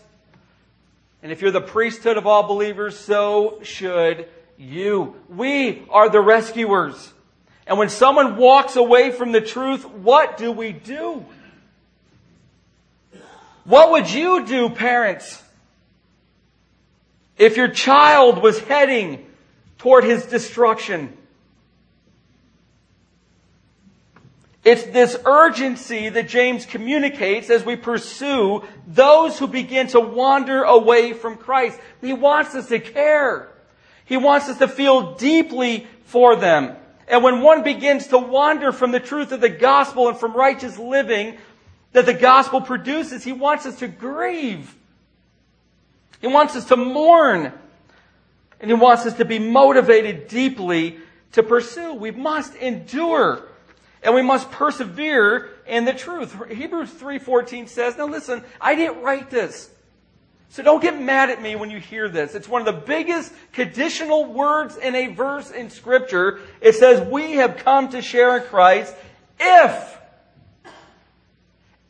And 1.24 1.32
if 1.32 1.42
you're 1.42 1.50
the 1.50 1.60
priesthood 1.60 2.16
of 2.16 2.24
all 2.24 2.44
believers, 2.44 2.96
so 2.96 3.58
should 3.64 4.28
you. 4.56 5.16
We 5.28 5.82
are 5.90 6.08
the 6.08 6.20
rescuers. 6.20 7.12
And 7.66 7.78
when 7.78 7.88
someone 7.88 8.36
walks 8.36 8.76
away 8.76 9.10
from 9.10 9.32
the 9.32 9.40
truth, 9.40 9.84
what 9.84 10.36
do 10.36 10.52
we 10.52 10.70
do? 10.70 11.24
What 13.64 13.90
would 13.90 14.08
you 14.08 14.46
do, 14.46 14.70
parents, 14.70 15.42
if 17.36 17.56
your 17.56 17.68
child 17.68 18.40
was 18.40 18.60
heading 18.60 19.26
toward 19.78 20.04
his 20.04 20.26
destruction? 20.26 21.16
It's 24.64 24.84
this 24.84 25.16
urgency 25.24 26.08
that 26.08 26.28
James 26.28 26.66
communicates 26.66 27.50
as 27.50 27.64
we 27.64 27.74
pursue 27.74 28.62
those 28.86 29.38
who 29.38 29.48
begin 29.48 29.88
to 29.88 30.00
wander 30.00 30.62
away 30.62 31.14
from 31.14 31.36
Christ. 31.36 31.80
He 32.00 32.12
wants 32.12 32.54
us 32.54 32.68
to 32.68 32.78
care. 32.78 33.48
He 34.04 34.16
wants 34.16 34.48
us 34.48 34.58
to 34.58 34.68
feel 34.68 35.14
deeply 35.14 35.88
for 36.04 36.36
them. 36.36 36.76
And 37.08 37.24
when 37.24 37.40
one 37.40 37.64
begins 37.64 38.06
to 38.08 38.18
wander 38.18 38.70
from 38.70 38.92
the 38.92 39.00
truth 39.00 39.32
of 39.32 39.40
the 39.40 39.48
gospel 39.48 40.08
and 40.08 40.16
from 40.16 40.32
righteous 40.32 40.78
living 40.78 41.38
that 41.92 42.06
the 42.06 42.14
gospel 42.14 42.60
produces, 42.60 43.24
he 43.24 43.32
wants 43.32 43.66
us 43.66 43.80
to 43.80 43.88
grieve. 43.88 44.74
He 46.20 46.28
wants 46.28 46.54
us 46.54 46.66
to 46.66 46.76
mourn. 46.76 47.52
And 48.60 48.70
he 48.70 48.74
wants 48.74 49.06
us 49.06 49.14
to 49.14 49.24
be 49.24 49.40
motivated 49.40 50.28
deeply 50.28 50.98
to 51.32 51.42
pursue. 51.42 51.94
We 51.94 52.12
must 52.12 52.54
endure 52.54 53.48
and 54.02 54.14
we 54.14 54.22
must 54.22 54.50
persevere 54.50 55.50
in 55.66 55.84
the 55.84 55.92
truth. 55.92 56.34
Hebrews 56.50 56.90
3:14 56.90 57.66
says, 57.66 57.96
"Now 57.96 58.06
listen, 58.06 58.44
I 58.60 58.74
didn't 58.74 59.02
write 59.02 59.30
this. 59.30 59.70
So 60.48 60.62
don't 60.62 60.82
get 60.82 61.00
mad 61.00 61.30
at 61.30 61.40
me 61.40 61.56
when 61.56 61.70
you 61.70 61.78
hear 61.78 62.08
this. 62.08 62.34
It's 62.34 62.48
one 62.48 62.60
of 62.60 62.66
the 62.66 62.80
biggest 62.80 63.32
conditional 63.52 64.26
words 64.26 64.76
in 64.76 64.94
a 64.94 65.06
verse 65.06 65.50
in 65.50 65.70
scripture. 65.70 66.40
It 66.60 66.74
says, 66.74 67.00
"We 67.08 67.32
have 67.34 67.56
come 67.56 67.88
to 67.90 68.02
share 68.02 68.36
in 68.36 68.42
Christ 68.42 68.94
if 69.40 69.98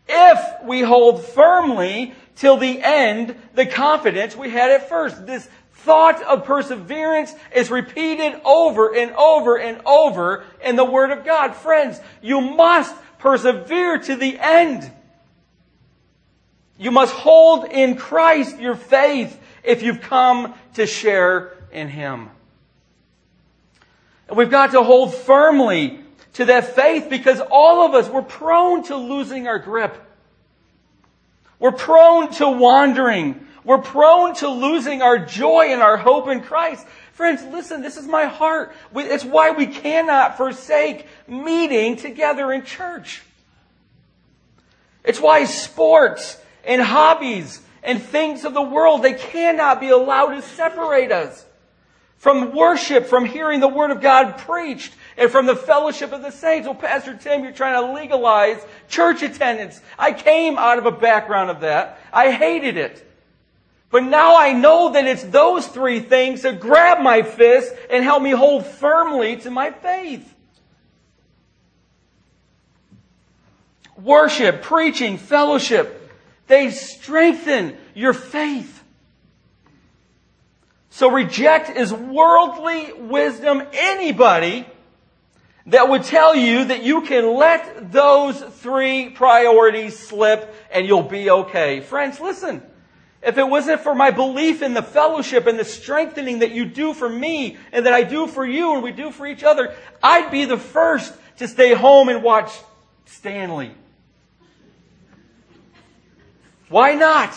if 0.09 0.63
we 0.65 0.83
hold 0.83 1.25
firmly 1.25 2.15
till 2.37 2.57
the 2.57 2.83
end 2.83 3.35
the 3.55 3.67
confidence 3.67 4.37
we 4.37 4.51
had 4.51 4.71
at 4.71 4.89
first. 4.89 5.27
This 5.27 5.49
thought 5.85 6.23
of 6.23 6.45
perseverance 6.45 7.35
is 7.55 7.71
repeated 7.71 8.41
over 8.45 8.95
and 8.95 9.13
over 9.13 9.57
and 9.57 9.81
over 9.85 10.45
in 10.65 10.77
the 10.77 10.85
Word 10.85 11.11
of 11.11 11.25
God. 11.25 11.55
Friends, 11.55 12.01
you 12.21 12.41
must 12.41 12.95
persevere 13.19 13.99
to 13.99 14.17
the 14.17 14.39
end. 14.39 14.91
You 16.79 16.91
must 16.91 17.13
hold 17.15 17.65
in 17.65 17.97
Christ 17.97 18.59
your 18.59 18.75
faith 18.75 19.39
if 19.63 19.83
you've 19.83 20.01
come 20.01 20.55
to 20.75 20.87
share 20.87 21.53
in 21.73 21.89
Him. 21.89 22.31
And 24.29 24.37
we've 24.37 24.51
got 24.51 24.73
to 24.73 24.83
hold 24.83 25.15
firmly 25.15 26.01
to 26.35 26.47
that 26.47 26.75
faith 26.75 27.09
because 27.11 27.41
all 27.51 27.87
of 27.87 27.95
us, 27.95 28.09
we're 28.09 28.23
prone 28.23 28.85
to 28.85 28.97
losing 28.97 29.47
our 29.47 29.59
grip. 29.59 29.97
We're 31.59 31.73
prone 31.73 32.33
to 32.35 32.49
wandering. 32.49 33.47
We're 33.65 33.79
prone 33.79 34.35
to 34.37 34.49
losing 34.49 35.03
our 35.03 35.19
joy 35.19 35.67
and 35.69 35.81
our 35.81 35.97
hope 35.97 36.29
in 36.29 36.41
Christ. 36.41 36.87
Friends, 37.13 37.45
listen, 37.45 37.83
this 37.83 37.97
is 37.97 38.07
my 38.07 38.25
heart. 38.25 38.75
It's 38.95 39.25
why 39.25 39.51
we 39.53 39.67
cannot 39.67 40.37
forsake 40.37 41.07
meeting 41.29 41.97
together 41.97 42.53
in 42.53 42.65
church. 42.65 43.23
It's 45.05 45.21
why 45.21 45.45
sports 45.45 46.41
and 46.65 46.81
hobbies 46.81 47.61
and 47.83 48.03
things 48.03 48.45
of 48.45 48.55
the 48.55 48.63
world. 48.63 49.03
They 49.03 49.15
cannot 49.15 49.81
be 49.81 49.91
allowed 49.91 50.35
to 50.35 50.43
separate 50.43 51.13
us 51.13 51.45
from 52.17 52.55
worship, 52.55 53.07
from 53.07 53.25
hearing 53.25 53.61
the 53.61 53.69
Word 53.69 53.91
of 53.91 54.01
God 54.01 54.39
preached, 54.39 54.95
and 55.17 55.31
from 55.31 55.47
the 55.47 55.57
fellowship 55.57 56.13
of 56.13 56.23
the 56.23 56.31
saints. 56.31 56.67
Well, 56.67 56.77
Pastor 56.77 57.17
Tim, 57.17 57.43
you're 57.43 57.53
trying 57.53 57.85
to 57.85 57.93
legalize 57.93 58.65
church 58.89 59.23
attendance. 59.23 59.81
I 59.99 60.13
came 60.13 60.57
out 60.57 60.79
of 60.79 60.87
a 60.87 60.93
background 60.93 61.51
of 61.51 61.61
that. 61.61 61.99
I 62.13 62.31
hated 62.31 62.77
it. 62.77 63.09
But 63.93 64.05
now 64.05 64.39
I 64.39 64.55
know 64.55 64.93
that 64.95 65.07
it's 65.07 65.23
those 65.23 65.67
three 65.67 66.01
things 66.01 66.43
that 66.43 66.61
grab 66.61 67.03
my 67.03 67.21
fist 67.23 67.75
and 67.91 68.03
help 68.03 68.23
me 68.23 68.31
hold 68.31 68.65
firmly 68.65 69.37
to 69.37 69.51
my 69.51 69.71
faith. 69.71 70.35
Worship, 74.03 74.63
preaching, 74.63 75.19
fellowship, 75.19 76.11
they 76.47 76.71
strengthen 76.71 77.77
your 77.95 78.15
faith. 78.15 78.83
So 80.89 81.11
reject 81.11 81.69
is 81.69 81.93
worldly 81.93 82.95
wisdom 82.95 83.63
anybody 83.75 84.67
that 85.67 85.91
would 85.91 86.05
tell 86.05 86.35
you 86.35 86.65
that 86.65 86.83
you 86.83 87.03
can 87.03 87.37
let 87.37 87.93
those 87.93 88.41
three 88.41 89.11
priorities 89.11 89.99
slip 89.99 90.55
and 90.73 90.87
you'll 90.87 91.03
be 91.03 91.31
okay. 91.31 91.81
Friends, 91.81 92.19
listen. 92.19 92.63
If 93.23 93.39
it 93.39 93.49
wasn't 93.49 93.83
for 93.83 93.95
my 93.95 94.11
belief 94.11 94.63
in 94.63 94.75
the 94.75 94.83
fellowship 94.83 95.47
and 95.47 95.59
the 95.59 95.65
strengthening 95.65 96.41
that 96.41 96.51
you 96.51 96.65
do 96.65 96.93
for 96.93 97.09
me 97.09 97.57
and 97.71 97.87
that 97.87 97.93
I 97.93 98.03
do 98.03 98.27
for 98.27 98.45
you 98.45 98.75
and 98.75 98.83
we 98.83 98.91
do 98.91 99.13
for 99.13 99.27
each 99.27 99.45
other, 99.45 99.75
I'd 100.03 100.31
be 100.31 100.45
the 100.45 100.57
first 100.57 101.15
to 101.37 101.47
stay 101.47 101.73
home 101.73 102.09
and 102.09 102.23
watch 102.23 102.53
Stanley. 103.07 103.71
Why 106.69 106.95
not? 106.95 107.33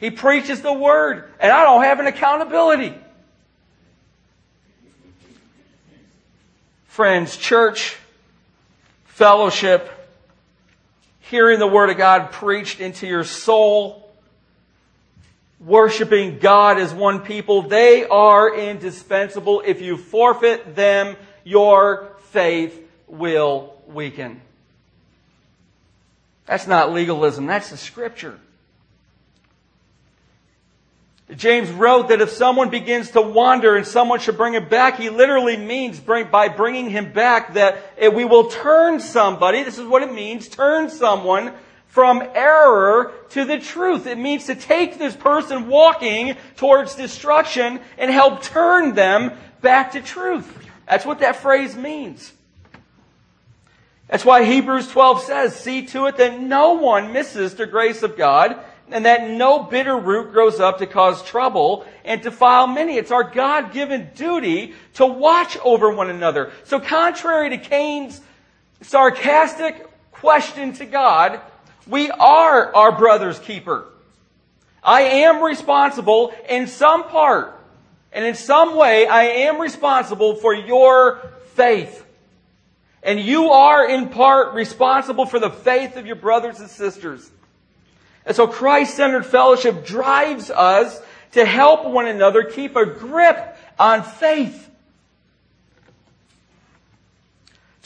He 0.00 0.10
preaches 0.10 0.60
the 0.60 0.72
word 0.72 1.30
and 1.40 1.50
I 1.50 1.64
don't 1.64 1.84
have 1.84 1.98
an 1.98 2.06
accountability. 2.06 2.94
Friends, 6.88 7.36
church, 7.36 7.96
fellowship, 9.04 9.90
hearing 11.20 11.58
the 11.58 11.66
word 11.66 11.88
of 11.88 11.96
God 11.96 12.32
preached 12.32 12.80
into 12.80 13.06
your 13.06 13.24
soul, 13.24 14.05
worshiping 15.60 16.38
God 16.38 16.78
as 16.78 16.92
one 16.92 17.20
people, 17.20 17.62
they 17.62 18.04
are 18.04 18.54
indispensable. 18.54 19.62
If 19.64 19.80
you 19.80 19.96
forfeit 19.96 20.74
them, 20.74 21.16
your 21.44 22.12
faith 22.30 22.78
will 23.06 23.74
weaken. 23.86 24.40
That's 26.46 26.66
not 26.66 26.92
legalism, 26.92 27.46
that's 27.46 27.70
the 27.70 27.76
scripture. 27.76 28.38
James 31.34 31.68
wrote 31.72 32.10
that 32.10 32.20
if 32.20 32.30
someone 32.30 32.70
begins 32.70 33.10
to 33.10 33.20
wander 33.20 33.74
and 33.74 33.84
someone 33.84 34.20
should 34.20 34.36
bring 34.36 34.54
him 34.54 34.68
back, 34.68 34.96
he 34.96 35.10
literally 35.10 35.56
means 35.56 35.98
bring, 35.98 36.30
by 36.30 36.46
bringing 36.48 36.88
him 36.88 37.12
back 37.12 37.54
that 37.54 37.78
eh, 37.98 38.06
we 38.06 38.24
will 38.24 38.48
turn 38.48 39.00
somebody, 39.00 39.64
this 39.64 39.76
is 39.76 39.88
what 39.88 40.04
it 40.04 40.12
means, 40.12 40.46
turn 40.46 40.88
someone 40.88 41.52
from 41.96 42.22
error 42.34 43.10
to 43.30 43.46
the 43.46 43.58
truth. 43.58 44.06
It 44.06 44.18
means 44.18 44.44
to 44.48 44.54
take 44.54 44.98
this 44.98 45.16
person 45.16 45.66
walking 45.66 46.36
towards 46.56 46.94
destruction 46.94 47.80
and 47.96 48.10
help 48.10 48.42
turn 48.42 48.94
them 48.94 49.32
back 49.62 49.92
to 49.92 50.02
truth. 50.02 50.46
That's 50.86 51.06
what 51.06 51.20
that 51.20 51.36
phrase 51.36 51.74
means. 51.74 52.34
That's 54.08 54.26
why 54.26 54.44
Hebrews 54.44 54.88
12 54.88 55.22
says, 55.22 55.56
see 55.58 55.86
to 55.86 56.04
it 56.04 56.18
that 56.18 56.38
no 56.38 56.74
one 56.74 57.14
misses 57.14 57.54
the 57.54 57.64
grace 57.64 58.02
of 58.02 58.18
God 58.18 58.58
and 58.90 59.06
that 59.06 59.30
no 59.30 59.62
bitter 59.62 59.96
root 59.96 60.32
grows 60.32 60.60
up 60.60 60.76
to 60.80 60.86
cause 60.86 61.22
trouble 61.22 61.86
and 62.04 62.20
defile 62.20 62.66
many. 62.66 62.98
It's 62.98 63.10
our 63.10 63.24
God-given 63.24 64.10
duty 64.14 64.74
to 64.96 65.06
watch 65.06 65.56
over 65.64 65.90
one 65.90 66.10
another. 66.10 66.52
So 66.64 66.78
contrary 66.78 67.48
to 67.48 67.56
Cain's 67.56 68.20
sarcastic 68.82 69.88
question 70.12 70.74
to 70.74 70.84
God, 70.84 71.40
we 71.86 72.10
are 72.10 72.74
our 72.74 72.92
brother's 72.96 73.38
keeper. 73.38 73.86
I 74.82 75.02
am 75.02 75.42
responsible 75.42 76.32
in 76.48 76.66
some 76.66 77.04
part 77.04 77.58
and 78.12 78.24
in 78.24 78.34
some 78.34 78.76
way 78.76 79.06
I 79.06 79.24
am 79.24 79.60
responsible 79.60 80.36
for 80.36 80.54
your 80.54 81.20
faith. 81.54 82.04
And 83.02 83.20
you 83.20 83.50
are 83.50 83.88
in 83.88 84.08
part 84.08 84.54
responsible 84.54 85.26
for 85.26 85.38
the 85.38 85.50
faith 85.50 85.96
of 85.96 86.06
your 86.06 86.16
brothers 86.16 86.60
and 86.60 86.68
sisters. 86.68 87.30
And 88.24 88.34
so 88.34 88.48
Christ-centered 88.48 89.26
fellowship 89.26 89.86
drives 89.86 90.50
us 90.50 91.00
to 91.32 91.44
help 91.44 91.84
one 91.84 92.06
another 92.06 92.42
keep 92.42 92.74
a 92.74 92.86
grip 92.86 93.56
on 93.78 94.02
faith. 94.02 94.68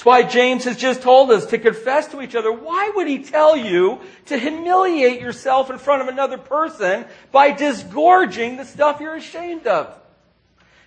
That's 0.00 0.06
why 0.06 0.22
James 0.22 0.64
has 0.64 0.78
just 0.78 1.02
told 1.02 1.30
us 1.30 1.44
to 1.44 1.58
confess 1.58 2.08
to 2.08 2.22
each 2.22 2.34
other. 2.34 2.50
Why 2.50 2.90
would 2.96 3.06
he 3.06 3.22
tell 3.22 3.54
you 3.54 4.00
to 4.28 4.38
humiliate 4.38 5.20
yourself 5.20 5.68
in 5.68 5.76
front 5.76 6.00
of 6.00 6.08
another 6.08 6.38
person 6.38 7.04
by 7.30 7.50
disgorging 7.50 8.56
the 8.56 8.64
stuff 8.64 8.98
you're 8.98 9.16
ashamed 9.16 9.66
of? 9.66 9.99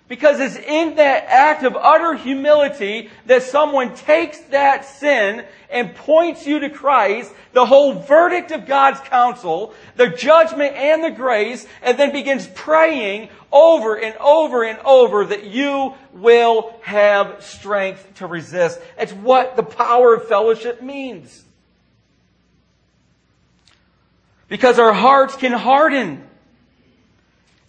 Because 0.10 0.40
it's 0.40 0.58
in 0.58 0.96
that 0.96 1.26
act 1.28 1.64
of 1.64 1.78
utter 1.78 2.14
humility 2.14 3.10
that 3.26 3.42
someone 3.44 3.96
takes 3.96 4.38
that 4.52 4.86
sin 4.86 5.46
and 5.70 5.96
points 5.96 6.46
you 6.46 6.60
to 6.60 6.70
Christ, 6.70 7.34
the 7.54 7.66
whole 7.66 7.94
verdict 7.94 8.52
of 8.52 8.66
God's 8.66 9.00
counsel, 9.02 9.74
the 9.96 10.10
judgment 10.10 10.76
and 10.76 11.04
the 11.04 11.10
grace, 11.10 11.66
and 11.82 11.98
then 11.98 12.12
begins 12.12 12.46
praying 12.48 13.30
over 13.52 13.96
and 13.96 14.16
over 14.18 14.64
and 14.64 14.78
over 14.80 15.26
that 15.26 15.46
you 15.46 15.94
will 16.12 16.76
have 16.82 17.44
strength 17.44 18.16
to 18.16 18.28
resist. 18.28 18.80
It's 18.98 19.14
what 19.14 19.56
the 19.56 19.64
power 19.64 20.16
of 20.16 20.28
fellowship 20.28 20.82
means. 20.82 21.44
Because 24.50 24.80
our 24.80 24.94
hearts 24.94 25.36
can 25.38 25.54
harden. 25.54 26.28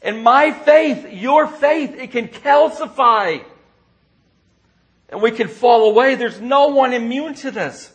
And 0.05 0.23
my 0.23 0.53
faith, 0.53 1.11
your 1.11 1.47
faith, 1.47 1.95
it 1.99 2.13
can 2.13 2.29
calcify. 2.29 3.43
And 5.09 5.23
we 5.23 5.31
can 5.31 5.49
fall 5.49 5.89
away. 5.89 6.15
There's 6.15 6.43
no 6.43 6.69
one 6.69 6.93
immune 6.93 7.33
to 7.37 7.51
this. 7.51 7.91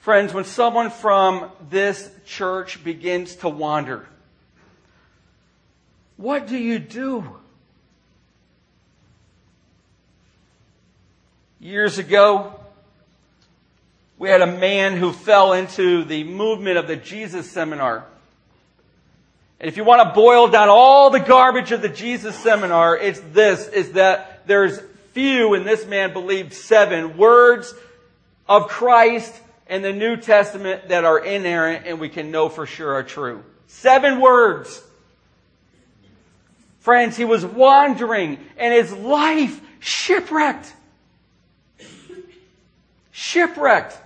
Friends, 0.00 0.34
when 0.34 0.44
someone 0.44 0.90
from 0.90 1.50
this 1.70 2.10
church 2.26 2.84
begins 2.84 3.36
to 3.36 3.48
wander, 3.48 4.06
what 6.18 6.46
do 6.46 6.58
you 6.58 6.78
do? 6.78 7.36
Years 11.60 11.96
ago, 11.98 12.60
we 14.18 14.28
had 14.28 14.42
a 14.42 14.46
man 14.46 14.98
who 14.98 15.12
fell 15.12 15.54
into 15.54 16.04
the 16.04 16.24
movement 16.24 16.76
of 16.76 16.86
the 16.86 16.96
Jesus 16.96 17.50
seminar. 17.50 18.04
And 19.60 19.68
if 19.68 19.76
you 19.76 19.84
want 19.84 20.08
to 20.08 20.14
boil 20.14 20.48
down 20.48 20.70
all 20.70 21.10
the 21.10 21.20
garbage 21.20 21.70
of 21.70 21.82
the 21.82 21.88
Jesus 21.90 22.34
seminar, 22.36 22.96
it's 22.96 23.20
this, 23.32 23.68
is 23.68 23.92
that 23.92 24.46
there's 24.46 24.80
few, 25.12 25.52
and 25.52 25.66
this 25.66 25.86
man 25.86 26.14
believed 26.14 26.54
seven, 26.54 27.18
words 27.18 27.74
of 28.48 28.68
Christ 28.68 29.34
in 29.68 29.82
the 29.82 29.92
New 29.92 30.16
Testament 30.16 30.88
that 30.88 31.04
are 31.04 31.18
inerrant 31.18 31.86
and 31.86 32.00
we 32.00 32.08
can 32.08 32.30
know 32.30 32.48
for 32.48 32.64
sure 32.64 32.94
are 32.94 33.02
true. 33.02 33.44
Seven 33.66 34.20
words. 34.20 34.82
Friends, 36.80 37.16
he 37.16 37.26
was 37.26 37.44
wandering 37.44 38.38
and 38.56 38.72
his 38.72 38.92
life 38.92 39.60
shipwrecked. 39.78 40.74
Shipwrecked. 43.12 43.96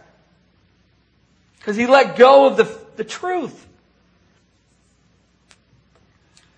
Because 1.59 1.77
he 1.77 1.87
let 1.87 2.17
go 2.17 2.47
of 2.47 2.57
the, 2.57 2.79
the 2.97 3.05
truth. 3.05 3.67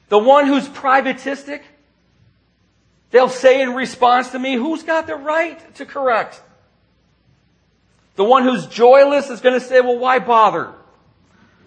The 0.09 0.19
one 0.19 0.47
who's 0.47 0.69
privatistic, 0.69 1.63
they'll 3.11 3.29
say 3.29 3.61
in 3.61 3.75
response 3.75 4.31
to 4.31 4.39
me, 4.39 4.55
who's 4.55 4.83
got 4.83 5.07
the 5.07 5.17
right 5.17 5.75
to 5.77 5.87
correct? 5.87 6.41
The 8.15 8.25
one 8.25 8.45
who's 8.45 8.67
joyless 8.67 9.31
is 9.31 9.41
going 9.41 9.59
to 9.59 9.65
say, 9.65 9.81
well, 9.81 9.99
why 9.99 10.19
bother? 10.19 10.73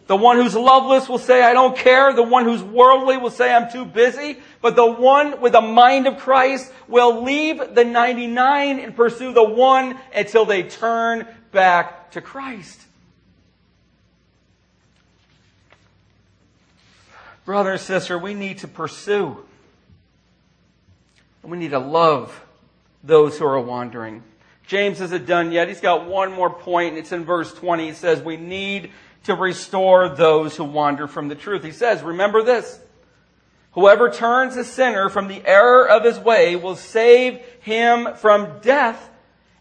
The 0.08 0.16
one 0.16 0.38
who's 0.38 0.56
loveless 0.56 1.08
will 1.08 1.20
say, 1.20 1.44
I 1.44 1.54
don't 1.54 1.78
care. 1.78 2.14
The 2.14 2.24
one 2.24 2.44
who's 2.44 2.64
worldly 2.64 3.18
will 3.18 3.30
say, 3.30 3.54
I'm 3.54 3.72
too 3.72 3.86
busy. 3.86 4.40
But 4.60 4.76
the 4.76 4.92
one 4.92 5.40
with 5.40 5.52
the 5.52 5.62
mind 5.62 6.08
of 6.08 6.18
Christ 6.18 6.72
will 6.88 7.24
leave 7.24 7.76
the 7.76 7.84
99 7.84 8.80
and 8.80 8.96
pursue 8.96 9.34
the 9.34 9.44
one 9.44 10.00
until 10.16 10.46
they 10.46 10.64
turn 10.64 11.28
back 11.52 12.12
to 12.12 12.22
Christ. 12.22 12.82
Brother 17.50 17.72
and 17.72 17.82
sister, 17.82 18.16
we 18.16 18.36
need 18.36 18.60
to 18.60 18.68
pursue. 18.68 19.36
And 21.42 21.52
we 21.52 21.58
need 21.58 21.72
to 21.72 21.80
love 21.80 22.46
those 23.04 23.40
who 23.40 23.46
are 23.48 23.60
wandering. 23.60 24.22
James 24.68 25.02
isn't 25.02 25.26
done 25.26 25.52
yet. 25.52 25.68
He's 25.68 25.82
got 25.82 26.06
one 26.06 26.32
more 26.32 26.52
point, 26.52 26.90
and 26.90 27.00
it's 27.00 27.12
in 27.12 27.26
verse 27.26 27.52
20. 27.52 27.88
He 27.88 27.94
says, 27.94 28.22
We 28.22 28.38
need 28.38 28.92
to 29.24 29.34
restore 29.34 30.10
those 30.10 30.58
who 30.58 30.64
wander 30.64 31.08
from 31.08 31.28
the 31.28 31.34
truth. 31.34 31.64
He 31.64 31.72
says, 31.72 32.04
Remember 32.04 32.44
this. 32.44 32.80
Whoever 33.72 34.12
turns 34.12 34.56
a 34.56 34.64
sinner 34.64 35.10
from 35.10 35.28
the 35.28 35.42
error 35.44 35.90
of 35.90 36.04
his 36.04 36.20
way 36.20 36.56
will 36.56 36.76
save 36.76 37.40
him 37.62 38.14
from 38.18 38.60
death 38.62 39.10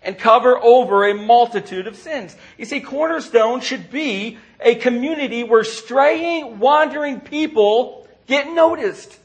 and 0.03 0.19
cover 0.19 0.59
over 0.59 1.09
a 1.09 1.15
multitude 1.15 1.87
of 1.87 1.97
sins. 1.97 2.37
You 2.59 2.67
see, 2.67 2.83
Cornerstone 2.83 3.63
should 3.63 3.91
be 3.91 4.37
a 4.61 4.75
community 4.75 5.45
where 5.45 5.65
straying, 5.65 6.59
wandering 6.59 7.21
people 7.21 8.07
get 8.27 8.53
noticed. 8.53 9.19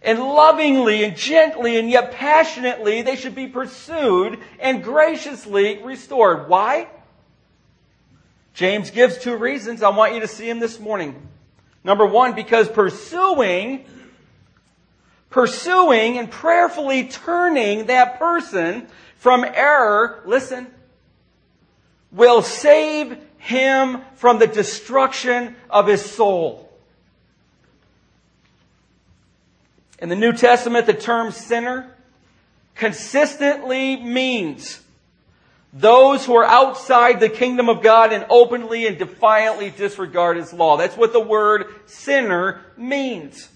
And 0.00 0.20
lovingly 0.20 1.02
and 1.04 1.16
gently 1.16 1.76
and 1.76 1.90
yet 1.90 2.12
passionately, 2.12 3.02
they 3.02 3.16
should 3.16 3.34
be 3.34 3.48
pursued 3.48 4.38
and 4.60 4.82
graciously 4.82 5.82
restored. 5.82 6.48
Why? 6.48 6.88
James 8.54 8.90
gives 8.90 9.18
two 9.18 9.36
reasons. 9.36 9.82
I 9.82 9.90
want 9.90 10.14
you 10.14 10.20
to 10.20 10.28
see 10.28 10.46
them 10.46 10.60
this 10.60 10.80
morning. 10.80 11.28
Number 11.84 12.06
one, 12.06 12.34
because 12.34 12.68
pursuing, 12.68 13.84
pursuing 15.30 16.18
and 16.18 16.30
prayerfully 16.30 17.08
turning 17.08 17.86
that 17.86 18.18
person 18.18 18.88
from 19.16 19.44
error, 19.44 20.22
listen, 20.26 20.66
will 22.10 22.42
save 22.42 23.18
him 23.38 24.02
from 24.16 24.38
the 24.38 24.46
destruction 24.46 25.56
of 25.70 25.86
his 25.86 26.04
soul. 26.04 26.68
In 30.00 30.08
the 30.08 30.16
New 30.16 30.32
Testament, 30.32 30.86
the 30.86 30.94
term 30.94 31.32
sinner 31.32 31.92
consistently 32.74 33.96
means 33.96 34.80
those 35.72 36.24
who 36.24 36.34
are 36.36 36.44
outside 36.44 37.20
the 37.20 37.28
kingdom 37.28 37.68
of 37.68 37.82
God 37.82 38.12
and 38.12 38.24
openly 38.30 38.86
and 38.86 38.96
defiantly 38.96 39.70
disregard 39.70 40.36
His 40.36 40.52
law. 40.52 40.76
That's 40.76 40.96
what 40.96 41.12
the 41.12 41.20
word 41.20 41.66
sinner 41.86 42.62
means. 42.76 43.48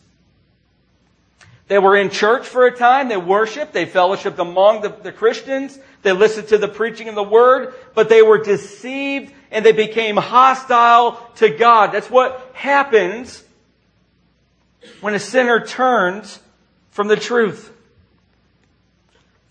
They 1.69 1.79
were 1.79 1.97
in 1.97 2.11
church 2.11 2.47
for 2.47 2.67
a 2.67 2.77
time, 2.77 3.09
they 3.09 3.17
worshiped, 3.17 3.73
they 3.73 3.87
fellowshiped 3.87 4.39
among 4.39 4.83
the, 4.83 4.91
the 4.91 5.13
Christians, 5.13 5.79
they 6.03 6.13
listened 6.13 6.49
to 6.49 6.59
the 6.59 6.69
preaching 6.69 7.09
of 7.09 7.15
the 7.15 7.23
word, 7.23 7.73
but 7.95 8.11
they 8.11 8.21
were 8.21 8.43
deceived 8.43 9.33
and 9.53 9.65
they 9.65 9.73
became 9.73 10.17
hostile 10.17 11.21
to 11.37 11.51
God. 11.51 11.93
That's 11.93 12.11
what 12.11 12.51
happens 12.55 13.45
when 15.01 15.15
a 15.15 15.19
sinner 15.19 15.65
turns 15.65 16.41
from 16.91 17.09
the 17.09 17.17
truth. 17.17 17.71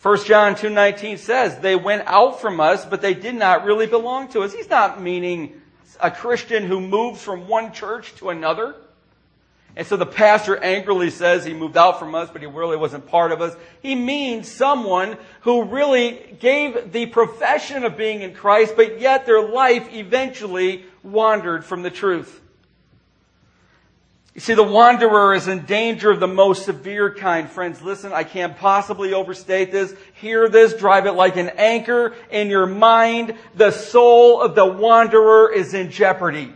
1 0.02 0.26
John 0.26 0.56
2.19 0.56 1.20
says, 1.20 1.60
they 1.60 1.76
went 1.76 2.04
out 2.08 2.42
from 2.42 2.60
us, 2.60 2.86
but 2.86 3.02
they 3.02 3.14
did 3.14 3.36
not 3.36 3.66
really 3.66 3.86
belong 3.86 4.28
to 4.30 4.42
us. 4.42 4.52
He's 4.52 4.70
not 4.70 5.00
meaning 5.00 5.62
a 6.00 6.10
Christian 6.10 6.66
who 6.66 6.82
moves 6.82 7.22
from 7.22 7.48
one 7.48 7.72
church 7.72 8.16
to 8.16 8.32
another. 8.32 8.76
And 9.76 9.88
so 9.88 9.96
the 9.96 10.06
pastor 10.06 10.58
angrily 10.58 11.10
says 11.10 11.46
he 11.46 11.54
moved 11.54 11.78
out 11.78 11.98
from 11.98 12.14
us, 12.14 12.30
but 12.30 12.42
he 12.42 12.48
really 12.48 12.76
wasn't 12.76 13.08
part 13.08 13.32
of 13.32 13.42
us. 13.42 13.56
He 13.82 13.96
means 13.96 14.52
someone 14.52 15.18
who 15.42 15.64
really 15.64 16.36
gave 16.40 16.92
the 16.92 17.06
profession 17.06 17.86
of 17.86 17.96
being 17.96 18.22
in 18.22 18.34
Christ, 18.34 18.74
but 18.76 19.00
yet 19.00 19.26
their 19.26 19.42
life 19.42 19.88
eventually 19.94 20.86
wandered 21.04 21.64
from 21.64 21.84
the 21.84 21.90
truth. 21.90 22.42
You 24.34 24.40
see, 24.40 24.54
the 24.54 24.64
wanderer 24.64 25.34
is 25.34 25.48
in 25.48 25.66
danger 25.66 26.10
of 26.10 26.22
the 26.22 26.28
most 26.28 26.64
severe 26.64 27.14
kind. 27.14 27.50
Friends, 27.50 27.82
listen, 27.82 28.14
I 28.14 28.24
can't 28.24 28.58
possibly 28.58 29.14
overstate 29.14 29.72
this. 29.74 29.94
Hear 30.14 30.48
this, 30.48 30.74
drive 30.74 31.06
it 31.06 31.14
like 31.14 31.36
an 31.36 31.50
anchor 31.50 32.16
in 32.30 32.50
your 32.50 32.66
mind. 32.66 33.36
The 33.56 33.72
soul 33.72 34.42
of 34.42 34.56
the 34.56 34.66
wanderer 34.66 35.52
is 35.52 35.74
in 35.74 35.92
jeopardy. 35.92 36.54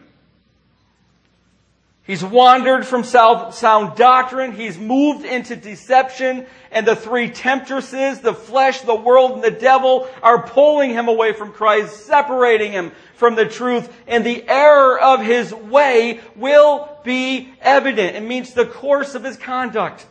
He's 2.06 2.24
wandered 2.24 2.86
from 2.86 3.04
sound 3.04 3.96
doctrine. 3.96 4.52
He's 4.52 4.78
moved 4.78 5.26
into 5.26 5.56
deception. 5.56 6.46
And 6.72 6.86
the 6.86 6.96
three 6.96 7.32
temptresses, 7.32 8.20
the 8.20 8.34
flesh, 8.34 8.82
the 8.82 8.94
world, 8.94 9.32
and 9.32 9.44
the 9.44 9.50
devil 9.50 10.08
are 10.22 10.46
pulling 10.46 10.91
him 10.91 11.08
away 11.08 11.34
from 11.34 11.52
Christ, 11.52 12.06
separating 12.06 12.72
him 12.72 12.91
from 13.15 13.34
the 13.34 13.46
truth. 13.46 13.91
And 14.06 14.24
the 14.24 14.48
error 14.48 15.00
of 15.00 15.24
his 15.24 15.52
way 15.52 16.20
will 16.36 16.88
be 17.04 17.52
evident. 17.60 18.15
It 18.15 18.24
means 18.24 18.54
the 18.54 18.68
course 18.68 19.15
of 19.15 19.24
his 19.24 19.38
conduct. 19.38 20.06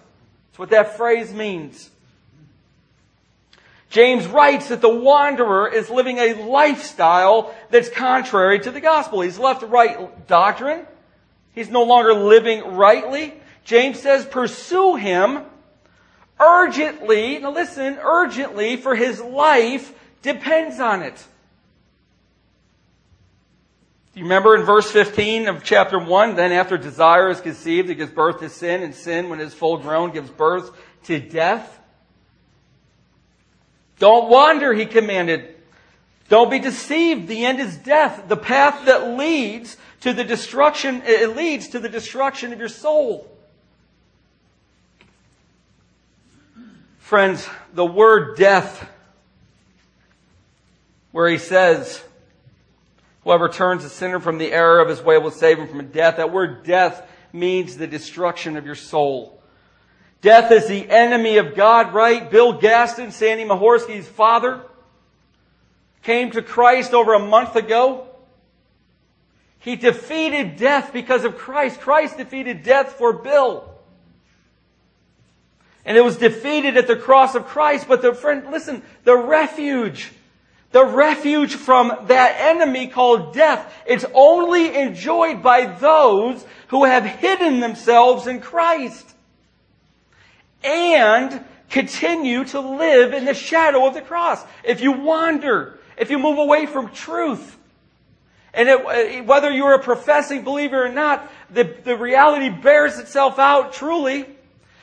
That's 0.49 0.59
what 0.59 0.71
that 0.71 0.97
phrase 0.97 1.33
means. 1.33 1.91
James 3.89 4.27
writes 4.27 4.71
that 4.71 4.81
the 4.81 4.89
wanderer 4.89 5.69
is 5.69 5.89
living 5.89 6.19
a 6.19 6.35
lifestyle 6.35 7.55
that's 7.71 7.89
contrary 7.89 8.59
to 8.59 8.73
the 8.73 8.81
gospel. 8.81 9.21
He's 9.21 9.39
left 9.39 9.63
right 9.63 10.27
doctrine. 10.27 10.89
He's 11.55 11.71
no 11.71 11.85
longer 11.85 12.13
living 12.15 12.75
rightly. 12.75 13.35
James 13.65 14.01
says, 14.01 14.27
pursue 14.27 14.97
him 14.97 15.43
urgently. 16.41 17.39
Now 17.39 17.53
listen, 17.53 17.99
urgently, 18.03 18.77
for 18.77 18.95
his 18.95 19.21
life 19.21 19.93
depends 20.23 20.81
on 20.81 21.03
it. 21.03 21.25
You 24.15 24.23
remember 24.23 24.55
in 24.55 24.63
verse 24.63 24.91
15 24.91 25.49
of 25.49 25.65
chapter 25.65 25.99
1? 25.99 26.37
Then 26.37 26.53
after 26.53 26.77
desire 26.77 27.31
is 27.31 27.41
conceived, 27.41 27.91
it 27.91 27.97
gives 27.97 28.13
birth 28.13 28.41
to 28.41 28.49
sin, 28.49 28.83
and 28.83 28.95
sin, 28.95 29.29
when 29.29 29.41
it 29.41 29.45
is 29.45 29.55
full 29.55 29.79
grown, 29.79 30.13
gives 30.13 30.31
birth 30.31 30.71
to 31.05 31.19
death. 31.19 31.81
Don't 33.99 34.29
wander, 34.29 34.73
he 34.73 34.87
commanded. 34.87 35.57
Don't 36.29 36.51
be 36.51 36.59
deceived. 36.59 37.27
The 37.27 37.45
end 37.45 37.61
is 37.61 37.77
death. 37.77 38.29
The 38.29 38.37
path 38.37 38.87
that 38.87 39.17
leads 39.17 39.77
to 40.05 40.13
the 40.13 40.23
destruction, 40.23 41.03
it 41.07 41.35
leads 41.35 41.69
to 41.69 41.81
the 41.81 41.89
destruction 41.89 42.53
of 42.53 42.59
your 42.59 42.69
soul. 42.69 43.27
Friends, 46.99 47.49
the 47.73 47.87
word 47.87 48.37
death, 48.37 48.87
where 51.11 51.27
he 51.27 51.39
says, 51.39 52.05
whoever 53.23 53.49
turns 53.49 53.83
a 53.83 53.89
sinner 53.89 54.21
from 54.21 54.37
the 54.37 54.53
error 54.53 54.79
of 54.79 54.91
his 54.91 55.01
way 55.01 55.17
will 55.17 55.31
save 55.31 55.59
him 55.59 55.69
from 55.69 55.87
death. 55.87 56.19
That 56.19 56.31
word 56.31 56.65
death 56.65 57.09
means 57.33 57.79
the 57.79 57.87
destruction 57.87 58.59
of 58.59 58.67
your 58.67 58.75
soul. 58.75 59.41
Death 60.21 60.53
is 60.53 60.69
the 60.69 60.87
enemy 60.91 61.39
of 61.39 61.55
God, 61.55 61.95
right? 61.95 62.31
Bill 62.31 62.53
Gaston, 62.53 63.11
Sandy 63.11 63.47
Mahorsky's 63.47 64.07
father, 64.07 64.61
came 66.03 66.31
to 66.33 66.43
Christ 66.43 66.93
over 66.93 67.15
a 67.15 67.19
month 67.19 67.57
ago. 67.57 68.09
He 69.65 69.77
defeated 69.77 70.57
death 70.57 70.93
because 70.93 71.25
of 71.25 71.39
Christ. 71.39 71.81
Christ 71.81 72.19
defeated 72.19 72.65
death 72.65 72.93
for 72.93 73.15
Bill. 73.15 73.67
And 75.87 75.97
it 75.97 76.05
was 76.05 76.19
defeated 76.19 76.77
at 76.77 76.87
the 76.87 76.97
cross 76.97 77.35
of 77.35 77.47
Christ. 77.47 77.89
But 77.89 78.03
the 78.03 78.13
friend, 78.13 78.51
listen, 78.51 78.83
the 79.05 79.17
refuge, 79.17 80.13
the 80.71 80.85
refuge 80.85 81.55
from 81.55 81.93
that 82.09 82.37
enemy 82.41 82.89
called 82.89 83.33
death, 83.33 83.73
it's 83.87 84.05
only 84.13 84.77
enjoyed 84.77 85.43
by 85.43 85.65
those 85.65 86.45
who 86.69 86.85
have 86.85 87.07
hidden 87.07 87.61
themselves 87.61 88.27
in 88.27 88.43
Christ. 88.43 89.15
And 90.63 91.43
continue 91.71 92.45
to 92.45 92.61
live 92.61 93.15
in 93.15 93.25
the 93.25 93.33
shadow 93.33 93.87
of 93.87 93.95
the 93.95 94.03
cross. 94.03 94.45
If 94.63 94.83
you 94.83 94.93
wander, 94.93 95.79
if 95.97 96.11
you 96.11 96.19
move 96.19 96.37
away 96.37 96.67
from 96.67 96.91
truth, 96.91 97.57
and 98.55 98.69
it, 98.69 99.21
uh, 99.21 99.25
whether 99.25 99.51
you're 99.51 99.75
a 99.75 99.83
professing 99.83 100.45
believer 100.45 100.87
or 100.87 100.89
not, 100.89 101.31
the, 101.51 101.65
the 101.65 101.97
reality 101.97 102.49
bears 102.49 102.99
itself 102.99 103.39
out 103.39 103.73
truly. 103.73 104.27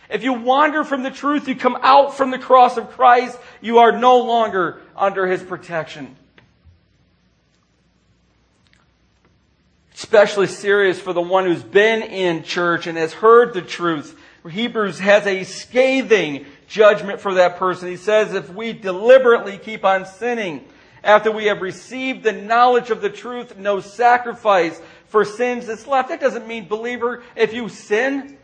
If 0.10 0.24
you 0.24 0.34
wander 0.34 0.84
from 0.84 1.04
the 1.04 1.12
truth, 1.12 1.48
you 1.48 1.56
come 1.56 1.78
out 1.82 2.18
from 2.18 2.32
the 2.32 2.40
cross 2.40 2.76
of 2.78 2.92
Christ, 2.92 3.38
you 3.62 3.80
are 3.80 3.94
no 3.94 4.18
longer 4.20 4.82
under 4.96 5.26
His 5.26 5.42
protection. 5.42 6.18
Especially 9.94 10.48
serious 10.48 11.00
for 11.00 11.14
the 11.14 11.22
one 11.22 11.46
who's 11.46 11.64
been 11.64 12.02
in 12.02 12.44
church 12.44 12.88
and 12.88 12.98
has 12.98 13.14
heard 13.14 13.54
the 13.54 13.62
truth. 13.62 14.20
Hebrews 14.50 15.00
has 15.00 15.26
a 15.28 15.44
scathing 15.44 16.46
judgment 16.68 17.22
for 17.22 17.36
that 17.36 17.58
person. 17.58 17.88
He 17.88 17.98
says 17.98 18.34
if 18.34 18.50
we 18.54 18.74
deliberately 18.74 19.58
keep 19.58 19.86
on 19.86 20.06
sinning, 20.06 20.66
after 21.04 21.32
we 21.32 21.46
have 21.46 21.62
received 21.62 22.24
the 22.24 22.32
knowledge 22.32 22.92
of 22.92 23.02
the 23.02 23.10
truth, 23.10 23.58
no 23.58 23.80
sacrifice 23.80 24.80
for 25.08 25.26
sins 25.26 25.68
is 25.68 25.88
left. 25.88 26.10
That 26.10 26.20
doesn't 26.20 26.48
mean, 26.48 26.68
believer, 26.68 27.24
if 27.36 27.54
you 27.54 27.70
sin. 27.70 28.38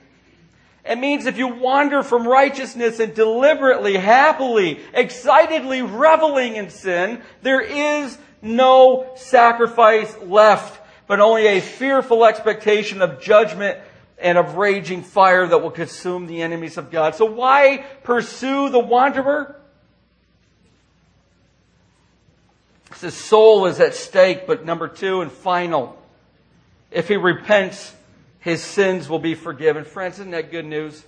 It 0.84 0.98
means 0.98 1.26
if 1.26 1.38
you 1.38 1.48
wander 1.48 2.02
from 2.02 2.28
righteousness 2.28 3.00
and 3.00 3.14
deliberately, 3.14 3.98
happily, 3.98 4.80
excitedly 4.94 5.82
reveling 5.82 6.56
in 6.56 6.70
sin, 6.70 7.22
there 7.42 7.62
is 7.62 8.18
no 8.42 9.12
sacrifice 9.16 10.16
left, 10.22 10.80
but 11.06 11.20
only 11.20 11.48
a 11.48 11.62
fearful 11.62 12.26
expectation 12.26 13.02
of 13.02 13.22
judgment 13.22 13.78
and 14.18 14.38
of 14.38 14.56
raging 14.56 15.04
fire 15.04 15.46
that 15.46 15.60
will 15.60 15.72
consume 15.72 16.26
the 16.26 16.42
enemies 16.42 16.78
of 16.78 16.90
God. 16.90 17.16
So 17.16 17.26
why 17.26 17.86
pursue 18.04 18.70
the 18.70 18.80
wanderer? 18.80 19.60
His 23.02 23.14
soul 23.14 23.66
is 23.66 23.80
at 23.80 23.94
stake, 23.94 24.48
but 24.48 24.66
number 24.66 24.88
two 24.88 25.22
and 25.22 25.32
final, 25.32 25.98
if 26.92 27.08
he 27.08 27.16
repents, 27.16 27.94
his 28.40 28.64
sins 28.64 29.10
will 29.10 29.20
be 29.20 29.36
forgiven. 29.36 29.84
Friends, 29.84 30.20
isn't 30.20 30.32
that 30.32 30.52
good 30.52 30.66
news? 30.66 31.04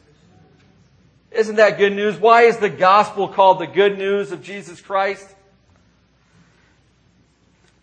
Isn't 1.32 1.58
that 1.58 1.78
good 1.78 1.94
news? 1.94 2.18
Why 2.18 2.44
is 2.44 2.58
the 2.58 2.70
gospel 2.70 3.28
called 3.28 3.60
the 3.60 3.68
good 3.68 3.98
news 3.98 4.32
of 4.32 4.44
Jesus 4.44 4.82
Christ? 4.82 5.28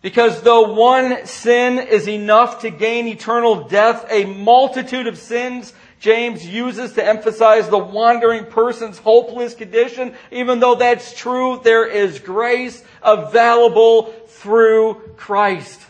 Because 0.01 0.41
though 0.41 0.73
one 0.73 1.25
sin 1.25 1.79
is 1.79 2.07
enough 2.07 2.61
to 2.61 2.69
gain 2.69 3.07
eternal 3.07 3.67
death, 3.67 4.05
a 4.09 4.25
multitude 4.25 5.07
of 5.07 5.17
sins 5.17 5.73
James 5.99 6.45
uses 6.45 6.93
to 6.93 7.05
emphasize 7.05 7.69
the 7.69 7.77
wandering 7.77 8.45
person's 8.45 8.99
hopeless 8.99 9.55
condition. 9.55 10.13
Even 10.31 10.59
though 10.59 10.75
that's 10.75 11.17
true, 11.17 11.59
there 11.63 11.87
is 11.87 12.19
grace 12.19 12.83
available 13.01 14.11
through 14.27 15.01
Christ. 15.17 15.81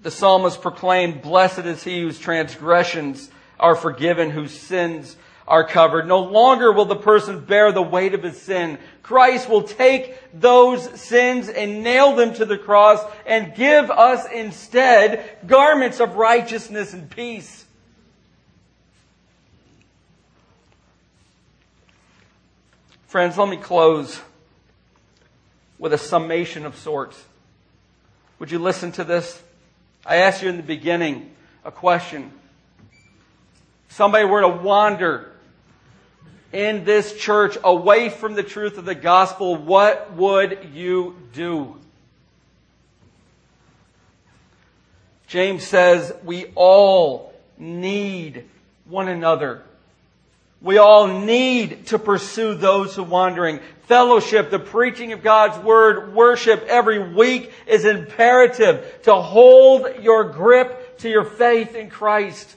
The 0.00 0.10
psalmist 0.10 0.62
proclaimed, 0.62 1.22
Blessed 1.22 1.60
is 1.60 1.82
he 1.84 2.00
whose 2.00 2.18
transgressions 2.18 3.30
are 3.58 3.74
forgiven, 3.74 4.30
whose 4.30 4.58
sins 4.58 5.16
are 5.48 5.64
covered. 5.64 6.06
No 6.06 6.20
longer 6.20 6.70
will 6.70 6.84
the 6.84 6.94
person 6.94 7.44
bear 7.44 7.72
the 7.72 7.82
weight 7.82 8.14
of 8.14 8.22
his 8.22 8.40
sin. 8.40 8.78
Christ 9.02 9.48
will 9.48 9.62
take 9.62 10.14
those 10.32 11.00
sins 11.00 11.48
and 11.48 11.82
nail 11.82 12.14
them 12.14 12.34
to 12.34 12.44
the 12.44 12.58
cross 12.58 13.02
and 13.26 13.54
give 13.54 13.90
us 13.90 14.26
instead 14.30 15.38
garments 15.46 16.00
of 16.00 16.16
righteousness 16.16 16.92
and 16.92 17.10
peace. 17.10 17.64
Friends, 23.06 23.38
let 23.38 23.48
me 23.48 23.56
close 23.56 24.20
with 25.78 25.94
a 25.94 25.98
summation 25.98 26.66
of 26.66 26.76
sorts. 26.76 27.24
Would 28.38 28.50
you 28.50 28.58
listen 28.58 28.92
to 28.92 29.04
this? 29.04 29.42
I 30.04 30.16
asked 30.16 30.42
you 30.42 30.50
in 30.50 30.58
the 30.58 30.62
beginning 30.62 31.34
a 31.64 31.70
question. 31.70 32.32
Somebody 33.88 34.26
were 34.26 34.42
to 34.42 34.48
wander 34.48 35.32
in 36.52 36.84
this 36.84 37.16
church 37.16 37.58
away 37.62 38.08
from 38.08 38.34
the 38.34 38.42
truth 38.42 38.78
of 38.78 38.84
the 38.84 38.94
gospel, 38.94 39.56
what 39.56 40.12
would 40.14 40.70
you 40.72 41.16
do? 41.32 41.76
James 45.26 45.62
says 45.62 46.12
we 46.24 46.46
all 46.54 47.34
need 47.58 48.44
one 48.86 49.08
another. 49.08 49.62
We 50.60 50.78
all 50.78 51.06
need 51.06 51.86
to 51.88 51.98
pursue 51.98 52.54
those 52.54 52.96
who 52.96 53.02
are 53.02 53.06
wandering. 53.06 53.60
Fellowship, 53.82 54.50
the 54.50 54.58
preaching 54.58 55.12
of 55.12 55.22
God's 55.22 55.58
word, 55.64 56.14
worship 56.14 56.64
every 56.66 57.14
week 57.14 57.52
is 57.66 57.84
imperative 57.84 59.02
to 59.04 59.14
hold 59.14 60.02
your 60.02 60.24
grip 60.24 60.98
to 60.98 61.08
your 61.08 61.24
faith 61.24 61.74
in 61.74 61.90
Christ. 61.90 62.56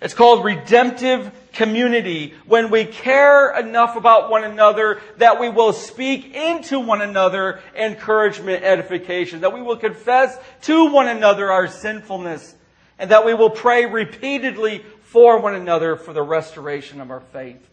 It's 0.00 0.14
called 0.14 0.44
redemptive 0.44 1.32
community 1.52 2.34
when 2.46 2.70
we 2.70 2.84
care 2.84 3.50
enough 3.58 3.96
about 3.96 4.30
one 4.30 4.44
another 4.44 5.00
that 5.16 5.40
we 5.40 5.48
will 5.48 5.72
speak 5.72 6.36
into 6.36 6.78
one 6.78 7.02
another 7.02 7.60
encouragement, 7.74 8.62
edification, 8.62 9.40
that 9.40 9.52
we 9.52 9.60
will 9.60 9.76
confess 9.76 10.38
to 10.62 10.92
one 10.92 11.08
another 11.08 11.50
our 11.50 11.66
sinfulness, 11.66 12.54
and 12.96 13.10
that 13.10 13.26
we 13.26 13.34
will 13.34 13.50
pray 13.50 13.86
repeatedly 13.86 14.84
for 15.02 15.40
one 15.40 15.56
another 15.56 15.96
for 15.96 16.12
the 16.12 16.22
restoration 16.22 17.00
of 17.00 17.10
our 17.10 17.20
faith. 17.20 17.68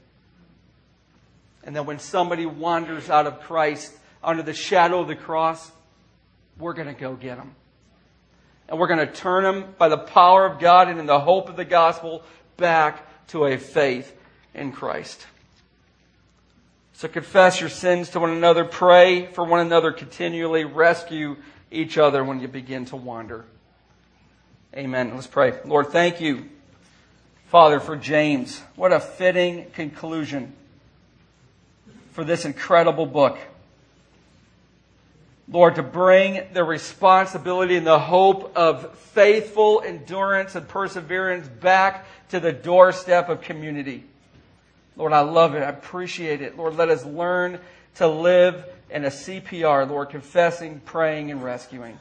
And 1.64 1.76
that 1.76 1.86
when 1.86 2.00
somebody 2.00 2.48
wanders 2.48 3.10
out 3.10 3.28
of 3.28 3.42
Christ 3.42 3.94
under 4.24 4.42
the 4.42 4.54
shadow 4.54 5.02
of 5.02 5.08
the 5.08 5.16
cross, 5.16 5.72
we're 6.58 6.74
going 6.74 6.88
to 6.88 7.00
go 7.00 7.16
get 7.16 7.38
them. 7.38 7.56
And 8.68 8.80
we're 8.80 8.88
going 8.88 9.06
to 9.06 9.14
turn 9.14 9.44
them 9.44 9.76
by 9.78 9.90
the 9.90 9.98
power 9.98 10.46
of 10.46 10.60
God 10.60 10.88
and 10.90 11.00
in 11.00 11.06
the 11.06 11.20
hope 11.20 11.50
of 11.50 11.56
the 11.56 11.66
gospel 11.66 12.24
back 12.58 13.28
to 13.28 13.46
a 13.46 13.58
faith 13.58 14.16
in 14.54 14.72
Christ. 14.72 15.26
So 16.94 17.08
confess 17.08 17.60
your 17.60 17.70
sins 17.70 18.10
to 18.12 18.20
one 18.20 18.32
another, 18.32 18.64
pray 18.64 19.26
for 19.28 19.44
one 19.44 19.60
another 19.60 19.92
continually, 19.92 20.64
rescue 20.64 21.36
each 21.70 21.98
other 21.98 22.24
when 22.24 22.40
you 22.40 22.48
begin 22.48 22.86
to 22.86 22.96
wander. 22.96 23.46
Amen. 24.74 25.14
Let's 25.14 25.28
pray. 25.28 25.54
Lord, 25.66 25.88
thank 25.88 26.22
you, 26.22 26.50
Father, 27.48 27.80
for 27.80 27.96
James. 27.96 28.62
What 28.76 28.92
a 28.92 29.00
fitting 29.00 29.70
conclusion 29.72 30.54
for 32.12 32.24
this 32.24 32.46
incredible 32.46 33.06
book. 33.06 33.38
Lord, 35.48 35.76
to 35.76 35.84
bring 35.84 36.42
the 36.54 36.64
responsibility 36.64 37.76
and 37.76 37.86
the 37.86 38.00
hope 38.00 38.56
of 38.56 38.98
faithful 38.98 39.84
endurance 39.86 40.56
and 40.56 40.68
perseverance 40.68 41.48
back 41.48 42.06
to 42.30 42.40
the 42.40 42.52
doorstep 42.52 43.30
of 43.30 43.42
community. 43.42 44.04
Lord, 44.96 45.14
I 45.14 45.20
love 45.22 45.56
it. 45.56 45.60
I 45.60 45.70
appreciate 45.70 46.42
it. 46.42 46.58
Lord, 46.58 46.76
let 46.76 46.90
us 46.90 47.06
learn 47.06 47.60
to 47.96 48.08
live 48.08 48.66
in 48.90 49.06
a 49.06 49.10
CPR, 49.10 49.90
Lord, 49.90 50.10
confessing, 50.10 50.82
praying, 50.84 51.32
and 51.32 51.44
rescuing. 51.44 52.00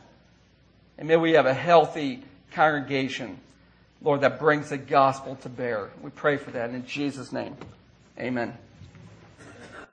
And 0.96 1.08
may 1.08 1.16
we 1.16 1.32
have 1.32 1.46
a 1.46 1.54
healthy 1.54 2.22
congregation, 2.52 3.38
Lord, 4.00 4.20
that 4.22 4.38
brings 4.38 4.70
the 4.70 4.78
gospel 4.78 5.36
to 5.36 5.48
bear. 5.48 5.90
We 6.02 6.10
pray 6.10 6.36
for 6.36 6.50
that 6.52 6.70
in 6.70 6.86
Jesus' 6.86 7.32
name. 7.32 7.56
Amen. 8.18 8.56